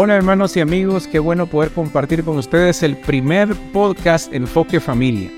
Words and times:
Hola 0.00 0.14
hermanos 0.14 0.56
y 0.56 0.60
amigos, 0.60 1.08
qué 1.08 1.18
bueno 1.18 1.48
poder 1.48 1.72
compartir 1.72 2.22
con 2.22 2.38
ustedes 2.38 2.84
el 2.84 2.96
primer 2.96 3.52
podcast 3.72 4.32
Enfoque 4.32 4.78
Familia. 4.78 5.28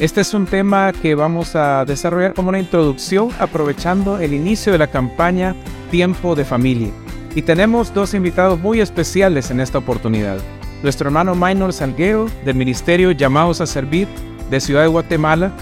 Este 0.00 0.22
es 0.22 0.34
un 0.34 0.46
tema 0.46 0.92
que 1.00 1.14
vamos 1.14 1.54
a 1.54 1.84
desarrollar 1.84 2.34
como 2.34 2.48
una 2.48 2.58
introducción 2.58 3.30
aprovechando 3.38 4.18
el 4.18 4.34
inicio 4.34 4.72
de 4.72 4.78
la 4.78 4.88
campaña 4.88 5.54
Tiempo 5.92 6.34
de 6.34 6.44
Familia. 6.44 6.88
Y 7.36 7.42
tenemos 7.42 7.94
dos 7.94 8.12
invitados 8.12 8.58
muy 8.58 8.80
especiales 8.80 9.52
en 9.52 9.60
esta 9.60 9.78
oportunidad. 9.78 10.38
Nuestro 10.82 11.06
hermano 11.06 11.36
Minor 11.36 11.72
Salguero 11.72 12.26
del 12.44 12.56
Ministerio 12.56 13.12
Llamados 13.12 13.60
a 13.60 13.66
Servir 13.66 14.08
de 14.50 14.60
Ciudad 14.60 14.82
de 14.82 14.88
Guatemala, 14.88 15.52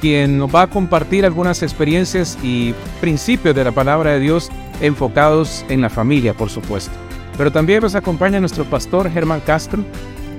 quien 0.00 0.38
nos 0.38 0.54
va 0.54 0.62
a 0.62 0.70
compartir 0.70 1.26
algunas 1.26 1.60
experiencias 1.64 2.38
y 2.40 2.72
principios 3.00 3.56
de 3.56 3.64
la 3.64 3.72
palabra 3.72 4.12
de 4.12 4.20
Dios 4.20 4.48
enfocados 4.80 5.64
en 5.68 5.80
la 5.80 5.90
familia, 5.90 6.34
por 6.34 6.50
supuesto. 6.50 7.05
Pero 7.36 7.52
también 7.52 7.82
nos 7.82 7.94
acompaña 7.94 8.40
nuestro 8.40 8.64
pastor 8.64 9.10
Germán 9.10 9.40
Castro, 9.40 9.84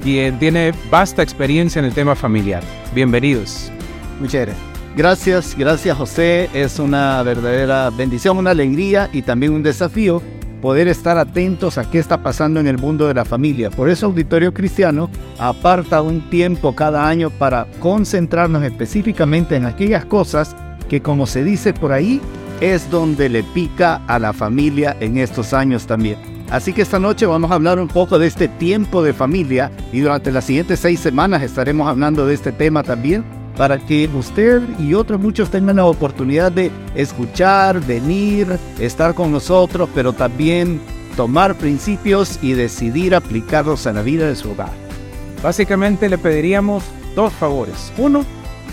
quien 0.04 0.40
tiene 0.40 0.74
vasta 0.90 1.22
experiencia 1.22 1.80
en 1.80 1.86
el 1.86 1.94
tema 1.94 2.16
familiar. 2.16 2.64
Bienvenidos. 2.94 3.72
Muchas 4.20 4.48
gracias. 4.96 5.56
Gracias, 5.58 5.98
José. 5.98 6.50
Es 6.54 6.80
una 6.80 7.22
verdadera 7.23 7.90
bendición, 7.92 8.38
una 8.38 8.52
alegría 8.52 9.10
y 9.14 9.22
también 9.22 9.54
un 9.54 9.64
desafío 9.64 10.22
poder 10.62 10.88
estar 10.88 11.20
atentos 11.20 11.78
a 11.78 11.90
qué 11.90 12.00
está 12.00 12.23
pasando 12.23 12.60
en 12.60 12.66
el 12.66 12.80
mundo 12.80 13.08
de 13.08 13.14
la 13.14 13.26
familia. 13.26 13.70
Por 13.70 13.90
eso 13.90 14.08
Auditorio 14.08 14.54
Cristiano 14.54 15.08
aparta 15.38 16.02
un 16.02 16.30
tiempo 16.32 16.73
cada 16.73 17.08
año 17.08 17.30
para 17.30 17.68
concentrarnos 17.80 18.64
específicamente 18.64 19.56
en 19.56 19.66
aquellas 19.66 20.06
cosas 20.06 20.56
que, 20.90 21.02
como 21.02 21.28
se 21.28 21.44
dice 21.44 21.73
por 21.73 21.92
ahí, 21.92 22.20
es 22.59 22.90
donde 22.90 23.30
le 23.30 23.44
pica 23.44 24.02
a 24.08 24.17
la 24.17 24.34
familia 24.34 24.98
en 25.00 25.17
estos 25.17 25.54
años 25.54 25.86
también. 25.86 26.36
Así 26.50 26.72
que 26.72 26.81
esta 26.81 27.00
noche 27.00 27.26
vamos 27.26 27.52
a 27.52 27.56
hablar 27.56 27.78
un 27.80 27.90
poco 27.90 28.17
de 28.17 28.28
este 28.28 28.48
tiempo 28.48 29.03
de 29.03 29.14
familia 29.14 29.70
y 29.92 30.00
durante 30.00 30.31
las 30.31 30.45
siguientes 30.45 30.80
seis 30.80 31.00
semanas 31.00 31.44
estaremos 31.44 31.89
hablando 31.89 32.26
de 32.26 32.34
este 32.34 32.54
tema 32.54 32.84
también 32.84 33.26
para 33.58 33.80
que 33.80 34.08
usted 34.14 34.62
y 34.80 34.94
otros 34.94 35.20
muchos 35.20 35.50
tengan 35.50 35.78
la 35.78 35.86
oportunidad 35.86 36.52
de 36.52 36.72
escuchar, 36.95 37.81
venir, 37.81 38.48
estar 38.80 39.14
con 39.14 39.31
nosotros, 39.31 39.89
pero 39.94 40.14
también 40.14 40.80
tomar 41.17 41.56
principios 41.56 42.39
y 42.42 42.54
decidir 42.54 43.16
aplicarlos 43.16 43.88
a 43.88 43.94
la 43.94 44.04
vida 44.04 44.28
de 44.28 44.36
su 44.36 44.52
hogar. 44.52 44.72
Básicamente 45.44 46.08
le 46.08 46.17
pediríamos 46.17 46.84
dos 47.16 47.34
favores. 47.34 47.92
Uno, 47.98 48.23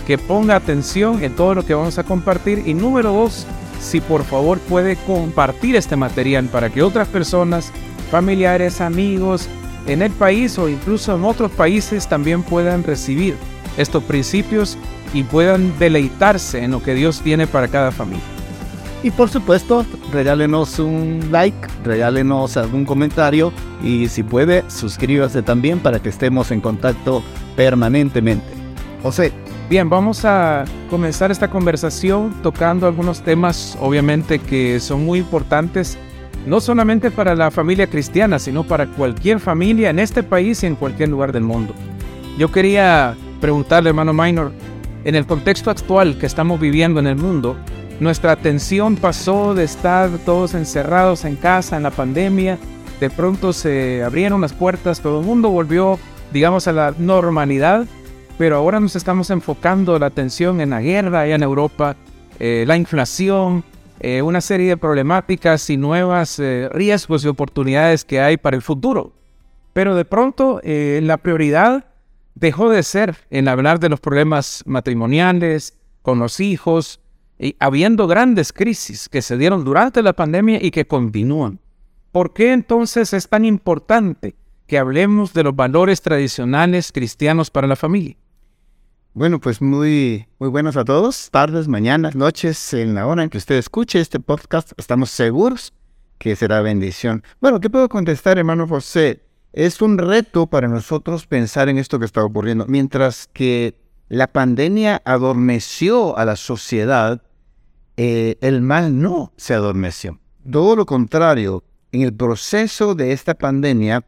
que 0.07 0.19
ponga 0.19 0.55
atención 0.55 1.25
en 1.25 1.35
todo 1.35 1.55
lo 1.55 1.65
que 1.65 1.75
vamos 1.75 1.99
a 1.99 2.05
compartir 2.05 2.63
y 2.67 2.75
número 2.75 3.13
dos, 3.13 3.47
si 3.85 4.01
por 4.01 4.25
favor 4.25 4.59
puede 4.59 4.97
compartir 4.97 5.77
este 5.77 5.97
material 5.97 6.47
para 6.47 6.71
que 6.71 6.83
otras 6.83 7.07
personas, 7.07 7.71
familiares, 8.11 8.81
amigos 8.81 9.49
en 9.87 10.03
el 10.03 10.11
país 10.11 10.59
o 10.59 10.69
incluso 10.69 11.15
en 11.15 11.25
otros 11.25 11.51
países 11.53 12.09
también 12.09 12.43
puedan 12.43 12.83
recibir 12.83 13.37
estos 13.77 14.03
principios 14.05 14.79
y 15.13 15.23
puedan 15.23 15.79
deleitarse 15.79 16.65
en 16.65 16.73
lo 16.73 16.83
que 16.83 16.95
Dios 16.95 17.21
tiene 17.21 17.47
para 17.47 17.69
cada 17.69 17.93
familia. 17.93 18.25
Y 19.03 19.11
por 19.11 19.29
supuesto, 19.29 19.85
regálenos 20.13 20.79
un 20.79 21.29
like, 21.31 21.69
regálenos 21.85 22.57
algún 22.57 22.87
comentario 22.87 23.53
y 23.83 24.09
si 24.09 24.23
puede, 24.23 24.65
suscríbase 24.71 25.43
también 25.43 25.79
para 25.79 26.01
que 26.01 26.09
estemos 26.09 26.51
en 26.51 26.63
contacto 26.63 27.23
permanentemente. 27.55 28.64
José, 29.05 29.35
Bien, 29.69 29.89
vamos 29.89 30.25
a 30.25 30.65
comenzar 30.91 31.31
esta 31.31 31.49
conversación 31.49 32.35
tocando 32.43 32.87
algunos 32.87 33.23
temas, 33.23 33.79
obviamente, 33.81 34.39
que 34.39 34.79
son 34.79 35.05
muy 35.05 35.21
importantes, 35.21 35.97
no 36.47 36.61
solamente 36.61 37.11
para 37.11 37.35
la 37.35 37.51
familia 37.51 37.87
cristiana, 37.87 38.39
sino 38.39 38.65
para 38.65 38.87
cualquier 38.87 39.41
familia 39.41 39.89
en 39.89 39.99
este 39.99 40.23
país 40.23 40.63
y 40.63 40.67
en 40.67 40.75
cualquier 40.77 41.09
lugar 41.09 41.33
del 41.33 41.45
mundo. 41.45 41.75
Yo 42.39 42.53
quería 42.53 43.15
preguntarle, 43.41 43.89
hermano 43.89 44.13
Minor, 44.13 44.53
en 45.05 45.15
el 45.15 45.27
contexto 45.27 45.71
actual 45.71 46.19
que 46.19 46.27
estamos 46.27 46.61
viviendo 46.61 47.01
en 47.01 47.07
el 47.07 47.17
mundo, 47.17 47.57
nuestra 48.01 48.33
atención 48.33 48.97
pasó 48.97 49.55
de 49.55 49.65
estar 49.65 50.11
todos 50.27 50.53
encerrados 50.53 51.25
en 51.25 51.37
casa 51.37 51.79
en 51.79 51.85
la 51.85 51.91
pandemia, 51.91 52.59
de 53.01 53.09
pronto 53.09 53.55
se 53.55 54.03
abrieron 54.03 54.43
las 54.43 54.53
puertas, 54.53 55.01
todo 55.01 55.21
el 55.21 55.27
mundo 55.27 55.49
volvió, 55.49 55.99
digamos, 56.33 56.69
a 56.69 56.73
la 56.73 56.95
normalidad 56.99 57.87
pero 58.37 58.57
ahora 58.57 58.81
nos 58.81 58.97
estamos 58.97 59.31
enfocando 59.31 59.99
la 59.99 60.07
atención 60.07 60.61
en 60.61 60.71
la 60.71 60.81
guerra 60.81 61.21
allá 61.21 61.37
en 61.37 61.43
Europa, 61.43 61.97
eh, 62.41 62.65
la 62.67 62.77
inflación, 62.77 63.65
eh, 64.01 64.23
una 64.23 64.41
serie 64.41 64.71
de 64.71 64.77
problemáticas 64.77 65.71
y 65.71 65.77
nuevos 65.77 66.39
eh, 66.39 66.69
riesgos 66.73 67.25
y 67.25 67.29
oportunidades 67.29 68.05
que 68.05 68.21
hay 68.21 68.37
para 68.37 68.57
el 68.57 68.63
futuro. 68.63 69.13
Pero 69.73 69.95
de 69.97 70.05
pronto 70.05 70.61
la 70.63 71.17
prioridad 71.17 71.87
dejó 72.37 72.71
de 72.71 72.85
ser 72.85 73.17
en 73.31 73.49
hablar 73.49 73.81
de 73.81 73.89
los 73.89 73.99
problemas 73.99 74.63
matrimoniales, 74.67 75.77
con 76.01 76.21
los 76.21 76.39
hijos, 76.39 77.01
y 77.41 77.57
habiendo 77.59 78.07
grandes 78.07 78.53
crisis 78.53 79.09
que 79.09 79.21
se 79.21 79.37
dieron 79.37 79.65
durante 79.65 80.01
la 80.01 80.13
pandemia 80.13 80.63
y 80.63 80.71
que 80.71 80.87
continúan. 80.87 81.59
¿Por 82.13 82.33
qué 82.33 82.53
entonces 82.53 83.13
es 83.13 83.29
tan 83.29 83.45
importante 83.45 84.37
que 84.69 84.79
hablemos 84.79 85.33
de 85.33 85.43
los 85.43 85.57
valores 85.57 86.01
tradicionales 86.01 86.93
cristianos 86.93 87.51
para 87.51 87.67
la 87.67 87.75
familia? 87.75 88.17
Bueno, 89.17 89.41
pues 89.41 89.63
muy, 89.63 90.27
muy 90.41 90.49
buenos 90.49 90.77
a 90.77 90.85
todos, 90.85 91.31
tardes, 91.31 91.69
mañanas, 91.69 92.17
noches, 92.17 92.75
en 92.75 92.97
la 92.97 93.07
hora 93.07 93.23
en 93.23 93.31
que 93.31 93.39
usted 93.39 93.55
escuche 93.55 94.01
este 94.01 94.19
podcast, 94.19 94.73
estamos 94.77 95.09
seguros 95.09 95.73
que 96.19 96.35
será 96.35 96.61
bendición. 96.63 97.23
Bueno, 97.41 97.61
¿qué 97.61 97.71
puedo 97.71 97.89
contestar, 97.89 98.39
hermano 98.39 98.67
José? 98.67 99.23
Es 99.53 99.81
un 99.81 99.99
reto 99.99 100.49
para 100.49 100.67
nosotros 100.67 101.29
pensar 101.29 101.69
en 101.69 101.79
esto 101.79 102.01
que 102.01 102.07
está 102.07 102.25
ocurriendo. 102.25 102.67
Mientras 102.67 103.29
que 103.33 103.79
la 104.09 104.27
pandemia 104.27 105.01
adormeció 105.05 106.19
a 106.19 106.25
la 106.25 106.35
sociedad, 106.35 107.23
eh, 107.97 108.37
el 108.41 108.63
mal 108.63 109.01
no 109.01 109.33
se 109.37 109.55
adormeció. 109.55 110.19
Todo 110.51 110.75
lo 110.75 110.87
contrario, 110.87 111.63
en 111.93 112.03
el 112.03 112.13
proceso 112.13 112.97
de 112.97 113.13
esta 113.13 113.35
pandemia, 113.35 114.05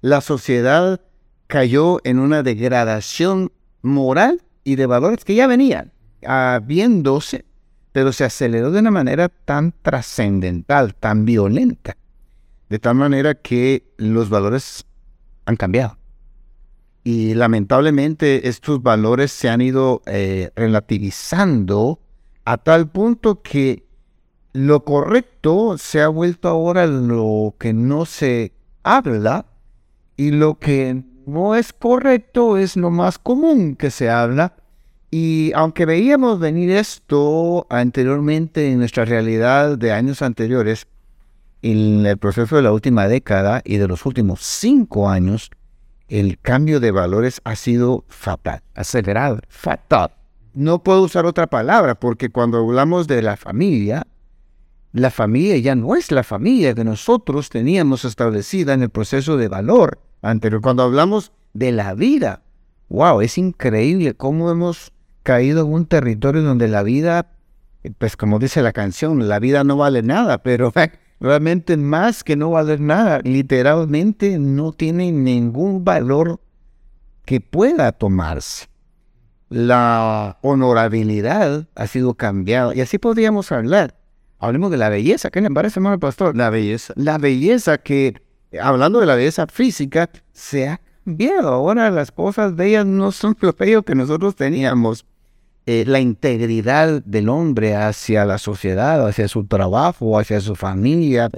la 0.00 0.20
sociedad 0.20 1.00
cayó 1.46 2.00
en 2.02 2.18
una 2.18 2.42
degradación 2.42 3.52
moral 3.82 4.42
y 4.68 4.76
de 4.76 4.84
valores 4.84 5.24
que 5.24 5.34
ya 5.34 5.46
venían 5.46 5.92
habiéndose, 6.26 7.46
pero 7.90 8.12
se 8.12 8.24
aceleró 8.24 8.70
de 8.70 8.80
una 8.80 8.90
manera 8.90 9.30
tan 9.30 9.72
trascendental, 9.80 10.94
tan 10.94 11.24
violenta, 11.24 11.96
de 12.68 12.78
tal 12.78 12.96
manera 12.96 13.34
que 13.34 13.84
los 13.96 14.28
valores 14.28 14.84
han 15.46 15.56
cambiado. 15.56 15.96
Y 17.02 17.32
lamentablemente 17.32 18.46
estos 18.46 18.82
valores 18.82 19.32
se 19.32 19.48
han 19.48 19.62
ido 19.62 20.02
eh, 20.04 20.50
relativizando 20.54 22.00
a 22.44 22.58
tal 22.58 22.90
punto 22.90 23.40
que 23.40 23.86
lo 24.52 24.84
correcto 24.84 25.78
se 25.78 26.02
ha 26.02 26.08
vuelto 26.08 26.48
ahora 26.48 26.86
lo 26.86 27.54
que 27.58 27.72
no 27.72 28.04
se 28.04 28.52
habla 28.82 29.46
y 30.18 30.30
lo 30.32 30.58
que 30.58 31.04
no 31.28 31.54
es 31.54 31.72
correcto, 31.72 32.56
es 32.56 32.76
lo 32.76 32.90
más 32.90 33.18
común 33.18 33.76
que 33.76 33.90
se 33.90 34.08
habla. 34.08 34.54
Y 35.10 35.52
aunque 35.54 35.84
veíamos 35.84 36.40
venir 36.40 36.70
esto 36.70 37.66
anteriormente 37.70 38.72
en 38.72 38.78
nuestra 38.78 39.04
realidad 39.04 39.76
de 39.76 39.92
años 39.92 40.22
anteriores, 40.22 40.86
en 41.60 42.06
el 42.06 42.16
proceso 42.18 42.56
de 42.56 42.62
la 42.62 42.72
última 42.72 43.08
década 43.08 43.62
y 43.64 43.76
de 43.76 43.88
los 43.88 44.06
últimos 44.06 44.40
cinco 44.42 45.08
años, 45.08 45.50
el 46.08 46.38
cambio 46.38 46.80
de 46.80 46.92
valores 46.92 47.40
ha 47.44 47.56
sido 47.56 48.04
fatal, 48.08 48.62
acelerado, 48.74 49.40
fatal. 49.48 50.12
No 50.54 50.82
puedo 50.82 51.02
usar 51.02 51.26
otra 51.26 51.46
palabra 51.46 51.94
porque 51.94 52.30
cuando 52.30 52.58
hablamos 52.58 53.06
de 53.06 53.20
la 53.20 53.36
familia, 53.36 54.06
la 54.92 55.10
familia 55.10 55.58
ya 55.58 55.74
no 55.74 55.94
es 55.94 56.10
la 56.10 56.22
familia 56.22 56.74
que 56.74 56.84
nosotros 56.84 57.50
teníamos 57.50 58.06
establecida 58.06 58.72
en 58.72 58.82
el 58.82 58.90
proceso 58.90 59.36
de 59.36 59.48
valor 59.48 59.98
anterior. 60.22 60.60
Cuando 60.60 60.82
hablamos 60.82 61.32
de 61.54 61.72
la 61.72 61.94
vida, 61.94 62.42
wow, 62.88 63.20
es 63.20 63.38
increíble 63.38 64.14
cómo 64.14 64.50
hemos 64.50 64.92
caído 65.22 65.66
en 65.66 65.72
un 65.72 65.86
territorio 65.86 66.42
donde 66.42 66.68
la 66.68 66.82
vida, 66.82 67.30
pues 67.98 68.16
como 68.16 68.38
dice 68.38 68.62
la 68.62 68.72
canción, 68.72 69.28
la 69.28 69.38
vida 69.38 69.64
no 69.64 69.76
vale 69.76 70.02
nada, 70.02 70.38
pero 70.38 70.72
realmente 71.20 71.76
más 71.76 72.24
que 72.24 72.36
no 72.36 72.50
vale 72.50 72.78
nada, 72.78 73.20
literalmente 73.24 74.38
no 74.38 74.72
tiene 74.72 75.12
ningún 75.12 75.84
valor 75.84 76.40
que 77.24 77.40
pueda 77.40 77.92
tomarse. 77.92 78.68
La 79.50 80.38
honorabilidad 80.42 81.66
ha 81.74 81.86
sido 81.86 82.14
cambiada 82.14 82.74
y 82.74 82.80
así 82.80 82.98
podríamos 82.98 83.50
hablar. 83.52 83.94
Hablemos 84.38 84.70
de 84.70 84.76
la 84.76 84.88
belleza. 84.88 85.30
¿Qué 85.30 85.40
le 85.40 85.50
parece, 85.50 85.80
hermano 85.80 85.98
pastor? 85.98 86.36
La 86.36 86.50
belleza. 86.50 86.92
La 86.96 87.18
belleza 87.18 87.78
que 87.78 88.20
hablando 88.60 89.00
de 89.00 89.06
la 89.06 89.14
belleza 89.14 89.46
física, 89.46 90.08
se 90.32 90.68
ha 90.68 90.80
cambiado. 91.04 91.48
Ahora 91.48 91.90
las 91.90 92.10
cosas 92.10 92.54
bellas 92.54 92.86
no 92.86 93.12
son 93.12 93.36
lo 93.40 93.52
bello 93.52 93.82
que 93.82 93.94
nosotros 93.94 94.36
teníamos. 94.36 95.04
Eh, 95.66 95.84
la 95.86 96.00
integridad 96.00 97.02
del 97.04 97.28
hombre 97.28 97.76
hacia 97.76 98.24
la 98.24 98.38
sociedad, 98.38 99.06
hacia 99.06 99.28
su 99.28 99.44
trabajo, 99.44 100.18
hacia 100.18 100.40
su 100.40 100.56
familia. 100.56 101.28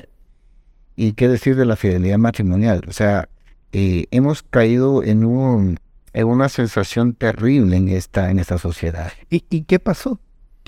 y 0.95 1.15
qué 1.15 1.29
decir 1.29 1.57
de 1.57 1.65
la 1.65 1.75
fidelidad 1.77 2.19
matrimonial. 2.19 2.83
O 2.87 2.93
sea, 2.93 3.29
eh, 3.73 4.07
hemos 4.12 4.43
caído 4.43 5.03
en, 5.03 5.25
un, 5.25 5.79
en 6.12 6.27
una 6.27 6.49
sensación 6.49 7.15
terrible 7.15 7.77
en 7.77 7.89
esta, 7.89 8.31
en 8.31 8.39
esta 8.39 8.59
sociedad. 8.59 9.12
¿Y, 9.31 9.45
y 9.51 9.62
qué 9.62 9.81
pasó? 9.81 10.21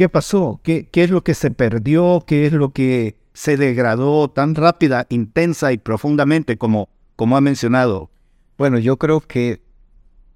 ¿Qué 0.02 0.08
pasó? 0.08 0.60
¿Qué, 0.64 0.88
¿Qué 0.90 1.04
es 1.04 1.10
lo 1.10 1.22
que 1.22 1.32
se 1.32 1.52
perdió? 1.52 2.24
¿Qué 2.26 2.44
es 2.44 2.52
lo 2.52 2.72
que 2.72 3.14
se 3.34 3.56
degradó 3.56 4.28
tan 4.28 4.56
rápida, 4.56 5.06
intensa 5.10 5.72
y 5.72 5.78
profundamente 5.78 6.58
como, 6.58 6.88
como 7.14 7.36
ha 7.36 7.40
mencionado? 7.40 8.10
Bueno, 8.58 8.80
yo 8.80 8.96
creo 8.96 9.20
que 9.20 9.62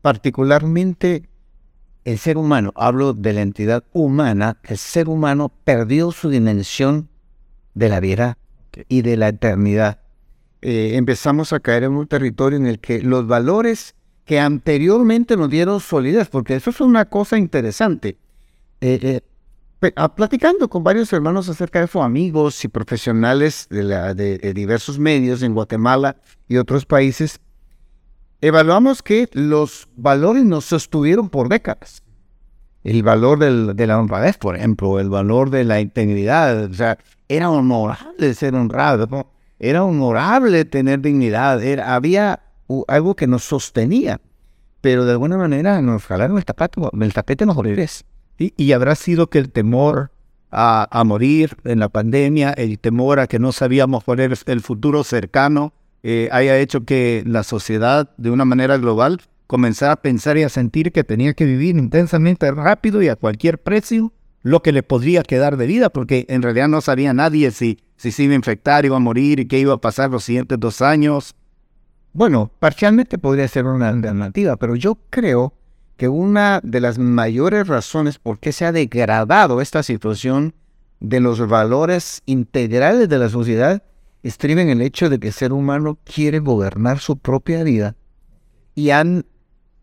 particularmente 0.03 1.29
el 2.05 2.17
ser 2.19 2.39
humano, 2.39 2.73
hablo 2.77 3.13
de 3.13 3.33
la 3.33 3.43
entidad 3.43 3.83
humana, 3.93 4.59
el 4.63 4.79
ser 4.79 5.09
humano 5.09 5.51
perdió 5.65 6.13
su 6.13 6.29
dimensión 6.31 7.09
de 7.75 7.89
la 7.89 7.99
vida 7.99 8.39
y 8.87 9.03
de 9.03 9.17
la 9.17 9.31
eternidad. 9.31 9.99
Eh, 10.63 10.93
empezamos 10.95 11.53
a 11.53 11.59
caer 11.59 11.83
en 11.83 11.95
un 11.95 12.07
territorio 12.07 12.57
en 12.57 12.69
el 12.69 12.79
que 12.79 13.03
los 13.03 13.27
valores 13.27 13.97
que 14.27 14.39
anteriormente 14.39 15.37
nos 15.37 15.51
dieron 15.51 15.81
solidez, 15.81 16.29
porque 16.29 16.55
eso 16.55 16.71
es 16.71 16.81
una 16.81 17.07
cosa 17.07 17.37
interesante. 17.37 18.17
Eh, 18.81 19.01
eh, 19.03 19.21
platicando 19.79 20.69
con 20.69 20.83
varios 20.83 21.13
hermanos 21.13 21.49
acerca 21.49 21.81
de 21.81 21.87
sus 21.87 22.03
amigos 22.03 22.65
y 22.65 22.69
profesionales 22.69 23.67
de, 23.71 24.53
diversos 24.55 24.99
medios 24.99 25.43
en 25.43 25.55
Guatemala 25.55 26.17
y 26.49 26.57
otros 26.57 26.87
países, 26.87 27.41
evaluamos 28.41 29.03
que 29.03 29.29
los 29.33 29.89
valores 29.97 30.45
nos 30.45 30.65
sostuvieron 30.65 31.29
por 31.29 31.49
décadas. 31.49 32.03
El 32.85 33.03
valor 33.03 33.39
de 33.75 33.87
la 33.87 33.99
honradez, 33.99 34.39
por 34.39 34.57
ejemplo, 34.57 35.01
el 35.01 35.11
valor 35.11 35.51
de 35.51 35.65
la 35.65 35.81
integridad, 35.81 36.71
o 36.71 36.75
sea, 36.75 36.99
era 37.29 37.51
honorable 37.51 38.33
ser 38.35 38.55
honrado, 38.55 39.33
era 39.59 39.85
honorable 39.85 40.65
tener 40.65 41.01
dignidad, 41.01 41.61
había 41.81 42.41
algo 42.87 43.17
que 43.17 43.27
nos 43.27 43.43
sostenía, 43.43 44.21
pero 44.81 45.05
de 45.05 45.13
alguna 45.13 45.37
manera 45.37 45.83
nos 45.83 46.05
jalaron 46.05 46.39
el 46.39 46.45
tapete, 46.45 46.81
el 47.01 47.13
tapete 47.13 47.45
nos 47.45 47.57
olvides. 47.57 48.05
Y, 48.39 48.73
habrá 48.73 48.95
sido 48.95 49.29
que 49.29 49.39
el 49.39 49.51
temor 49.51 50.11
a, 50.51 51.03
morir 51.05 51.57
en 51.65 51.81
la 51.81 51.89
pandemia, 51.89 52.51
el 52.53 52.79
temor 52.79 53.21
a 53.21 53.27
que 53.27 53.39
no 53.39 53.53
sabíamos 53.53 54.05
era 54.07 54.35
el 54.47 54.61
futuro 54.61 55.05
cercano, 55.05 55.73
eh, 56.03 56.29
haya 56.31 56.59
hecho 56.59 56.85
que 56.85 57.23
la 57.27 57.43
sociedad, 57.43 58.11
de 58.17 58.31
una 58.31 58.45
manera 58.45 58.77
global, 58.77 59.21
comenzara 59.47 59.93
a 59.93 60.03
pensar 60.03 60.37
y 60.37 60.43
a 60.43 60.49
sentir 60.49 60.93
que 60.93 61.05
tenía 61.05 61.35
que 61.35 61.45
vivir 61.45 61.77
intensamente 61.77 62.51
rápido 62.51 63.03
y 63.03 63.09
a 63.09 63.17
cualquier 63.17 63.59
precio 63.59 64.13
lo 64.43 64.63
que 64.63 64.73
le 64.73 64.83
podría 64.85 65.23
quedar 65.23 65.57
de 65.57 65.67
vida, 65.67 65.91
porque 65.91 66.25
en 66.29 66.43
realidad 66.43 66.69
no 66.69 66.81
sabía 66.81 67.13
nadie 67.13 67.51
si, 67.51 67.79
si 67.97 68.13
se 68.13 68.23
iba 68.23 68.33
a 68.33 68.37
infectar, 68.37 68.85
iba 68.85 68.97
a 68.97 69.01
morir 69.01 69.41
y 69.41 69.47
qué 69.47 69.59
iba 69.59 69.75
a 69.75 69.81
pasar 69.81 70.11
los 70.11 70.25
siguientes 70.25 70.61
dos 70.61 70.83
años. 70.83 71.35
Bueno, 72.13 72.53
parcialmente 72.61 73.19
podría 73.19 73.49
ser 73.49 73.67
una 73.67 73.89
alternativa, 73.89 74.57
pero 74.57 74.77
yo 74.77 74.99
creo 75.11 75.53
que 75.97 76.09
una 76.09 76.61
de 76.63 76.81
las 76.81 76.99
mayores 76.99 77.69
razones 77.69 78.19
por 78.19 78.39
qué 78.39 78.53
se 78.53 78.67
ha 78.67 78.73
degradado 78.73 79.61
esta 79.61 79.83
situación 79.83 80.55
de 81.01 81.21
los 81.21 81.47
valores 81.47 82.23
integrales 82.27 83.09
de 83.09 83.19
la 83.19 83.29
sociedad 83.29 83.83
estriba 84.23 84.61
en 84.61 84.71
el 84.71 84.83
hecho 84.83 85.09
de 85.09 85.19
que 85.19 85.29
el 85.29 85.33
ser 85.33 85.53
humano 85.53 85.99
quiere 86.05 86.39
gobernar 86.39 86.99
su 86.99 87.17
propia 87.17 87.63
vida 87.63 87.97
y 88.75 88.91
han 88.91 89.25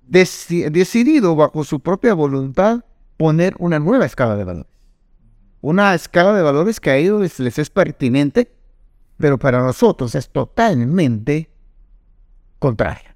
decidido 0.07 1.35
bajo 1.35 1.63
su 1.63 1.79
propia 1.79 2.13
voluntad 2.13 2.83
poner 3.17 3.55
una 3.57 3.79
nueva 3.79 4.05
escala 4.05 4.35
de 4.35 4.43
valores. 4.43 4.71
Una 5.61 5.95
escala 5.95 6.33
de 6.33 6.41
valores 6.41 6.79
que 6.79 6.89
a 6.89 6.97
ellos 6.97 7.39
les, 7.39 7.57
es 7.57 7.69
pertinente, 7.69 8.51
pero 9.17 9.39
para 9.39 9.61
nosotros 9.61 10.13
es 10.13 10.29
totalmente 10.29 11.49
contraria. 12.59 13.12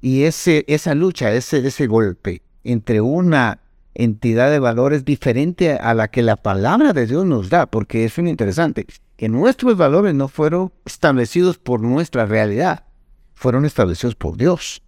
Y 0.00 0.22
ese, 0.24 0.64
esa 0.68 0.94
lucha, 0.94 1.32
ese, 1.32 1.66
ese 1.66 1.86
golpe 1.86 2.42
entre 2.64 3.00
una 3.00 3.60
entidad 3.94 4.50
de 4.50 4.60
valores 4.60 5.04
diferente 5.04 5.72
a 5.72 5.92
la 5.94 6.08
que 6.08 6.22
la 6.22 6.36
palabra 6.36 6.92
de 6.92 7.06
Dios 7.06 7.24
nos 7.24 7.50
da, 7.50 7.66
porque 7.66 8.04
es 8.04 8.16
muy 8.18 8.30
interesante, 8.30 8.86
que 9.16 9.28
nuestros 9.28 9.76
valores 9.76 10.14
no 10.14 10.28
fueron 10.28 10.72
establecidos 10.84 11.58
por 11.58 11.80
nuestra 11.80 12.24
realidad, 12.26 12.84
fueron 13.34 13.64
establecidos 13.64 14.14
por 14.14 14.36
Dios. 14.36 14.82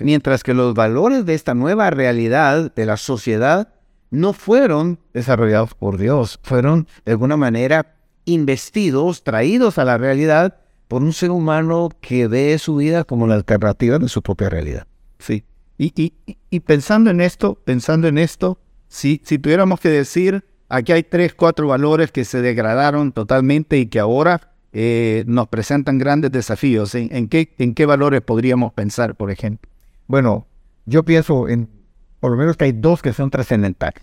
Mientras 0.00 0.42
que 0.42 0.54
los 0.54 0.74
valores 0.74 1.26
de 1.26 1.34
esta 1.34 1.54
nueva 1.54 1.90
realidad 1.90 2.72
de 2.74 2.86
la 2.86 2.96
sociedad 2.96 3.68
no 4.10 4.32
fueron 4.32 4.98
desarrollados 5.12 5.74
por 5.74 5.98
Dios, 5.98 6.40
fueron 6.42 6.88
de 7.04 7.12
alguna 7.12 7.36
manera 7.36 7.94
investidos, 8.24 9.22
traídos 9.22 9.78
a 9.78 9.84
la 9.84 9.98
realidad 9.98 10.59
por 10.90 11.04
un 11.04 11.12
ser 11.12 11.30
humano 11.30 11.88
que 12.00 12.26
ve 12.26 12.58
su 12.58 12.74
vida 12.74 13.04
como 13.04 13.28
la 13.28 13.36
alternativa 13.36 14.00
de 14.00 14.08
su 14.08 14.22
propia 14.22 14.48
realidad. 14.48 14.88
Sí. 15.20 15.44
Y, 15.78 16.14
y, 16.50 16.60
pensando 16.60 17.10
en 17.10 17.20
esto, 17.20 17.54
pensando 17.64 18.08
en 18.08 18.18
esto, 18.18 18.58
si, 18.88 19.22
si 19.24 19.38
tuviéramos 19.38 19.78
que 19.78 19.88
decir, 19.88 20.44
aquí 20.68 20.90
hay 20.90 21.04
tres, 21.04 21.32
cuatro 21.32 21.68
valores 21.68 22.10
que 22.10 22.24
se 22.24 22.42
degradaron 22.42 23.12
totalmente 23.12 23.78
y 23.78 23.86
que 23.86 24.00
ahora 24.00 24.52
eh, 24.72 25.22
nos 25.28 25.46
presentan 25.46 25.96
grandes 25.98 26.32
desafíos, 26.32 26.96
¿en, 26.96 27.28
qué, 27.28 27.54
¿en 27.58 27.74
qué 27.74 27.86
valores 27.86 28.20
podríamos 28.22 28.72
pensar, 28.72 29.14
por 29.14 29.30
ejemplo? 29.30 29.70
Bueno, 30.08 30.48
yo 30.86 31.04
pienso 31.04 31.48
en 31.48 31.70
por 32.18 32.32
lo 32.32 32.36
menos 32.36 32.56
que 32.56 32.64
hay 32.64 32.72
dos 32.72 33.00
que 33.00 33.12
son 33.12 33.30
trascendentales. 33.30 34.02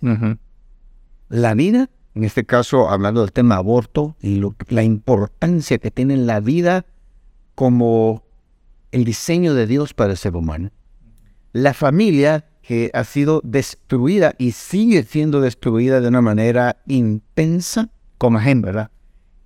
La 1.28 1.52
vida, 1.52 1.90
en 2.18 2.24
este 2.24 2.44
caso 2.44 2.90
hablando 2.90 3.20
del 3.20 3.30
tema 3.30 3.54
aborto 3.54 4.16
y 4.20 4.42
la 4.70 4.82
importancia 4.82 5.78
que 5.78 5.92
tiene 5.92 6.16
la 6.16 6.40
vida 6.40 6.84
como 7.54 8.24
el 8.90 9.04
diseño 9.04 9.54
de 9.54 9.68
Dios 9.68 9.94
para 9.94 10.10
el 10.10 10.16
ser 10.16 10.34
humano. 10.34 10.72
La 11.52 11.74
familia 11.74 12.46
que 12.60 12.90
ha 12.92 13.04
sido 13.04 13.40
destruida 13.44 14.34
y 14.36 14.50
sigue 14.50 15.04
siendo 15.04 15.40
destruida 15.40 16.00
de 16.00 16.08
una 16.08 16.20
manera 16.20 16.78
intensa 16.88 17.88
con 18.18 18.34
agenda, 18.34 18.66
¿verdad? 18.66 18.90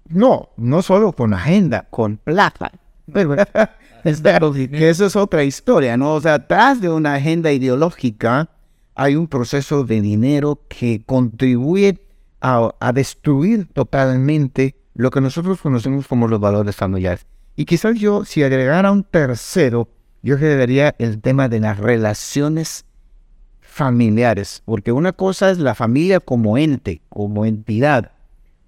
No, 0.09 0.49
no 0.57 0.81
solo 0.81 1.13
con 1.13 1.35
agenda, 1.35 1.87
con 1.91 2.17
plata. 2.17 2.73
eso 4.03 5.07
es 5.07 5.17
otra 5.17 5.45
historia, 5.45 5.99
¿no? 5.99 6.15
O 6.15 6.21
sea, 6.23 6.35
atrás 6.35 6.81
de 6.81 6.89
una 6.89 7.17
agenda 7.17 7.53
ideológica 7.53 8.49
hay 8.95 9.15
un 9.17 9.27
proceso 9.27 9.85
de 9.85 10.01
dinero 10.01 10.63
que 10.71 11.03
contribuye 11.05 12.01
a, 12.43 12.93
destruir 12.93 13.67
totalmente 13.73 14.75
lo 14.95 15.11
que 15.11 15.21
nosotros 15.21 15.61
conocemos 15.61 16.07
como 16.07 16.29
los 16.29 16.41
valores 16.41 16.77
familiares. 16.77 17.27
Y 17.57 17.65
quizás 17.65 17.99
yo, 17.99 18.25
si 18.25 18.43
agregara 18.43 18.91
un 18.91 19.05
tercero, 19.05 19.89
yo 20.23 20.35
agregaría 20.35 20.95
el 20.99 21.21
tema 21.21 21.49
de 21.49 21.61
las 21.61 21.79
relaciones 21.79 22.85
familiares, 23.61 24.63
porque 24.65 24.93
una 24.93 25.13
cosa 25.13 25.51
es 25.51 25.59
la 25.59 25.75
familia 25.75 26.21
como 26.21 26.59
ente, 26.59 27.01
como 27.09 27.47
entidad, 27.47 28.13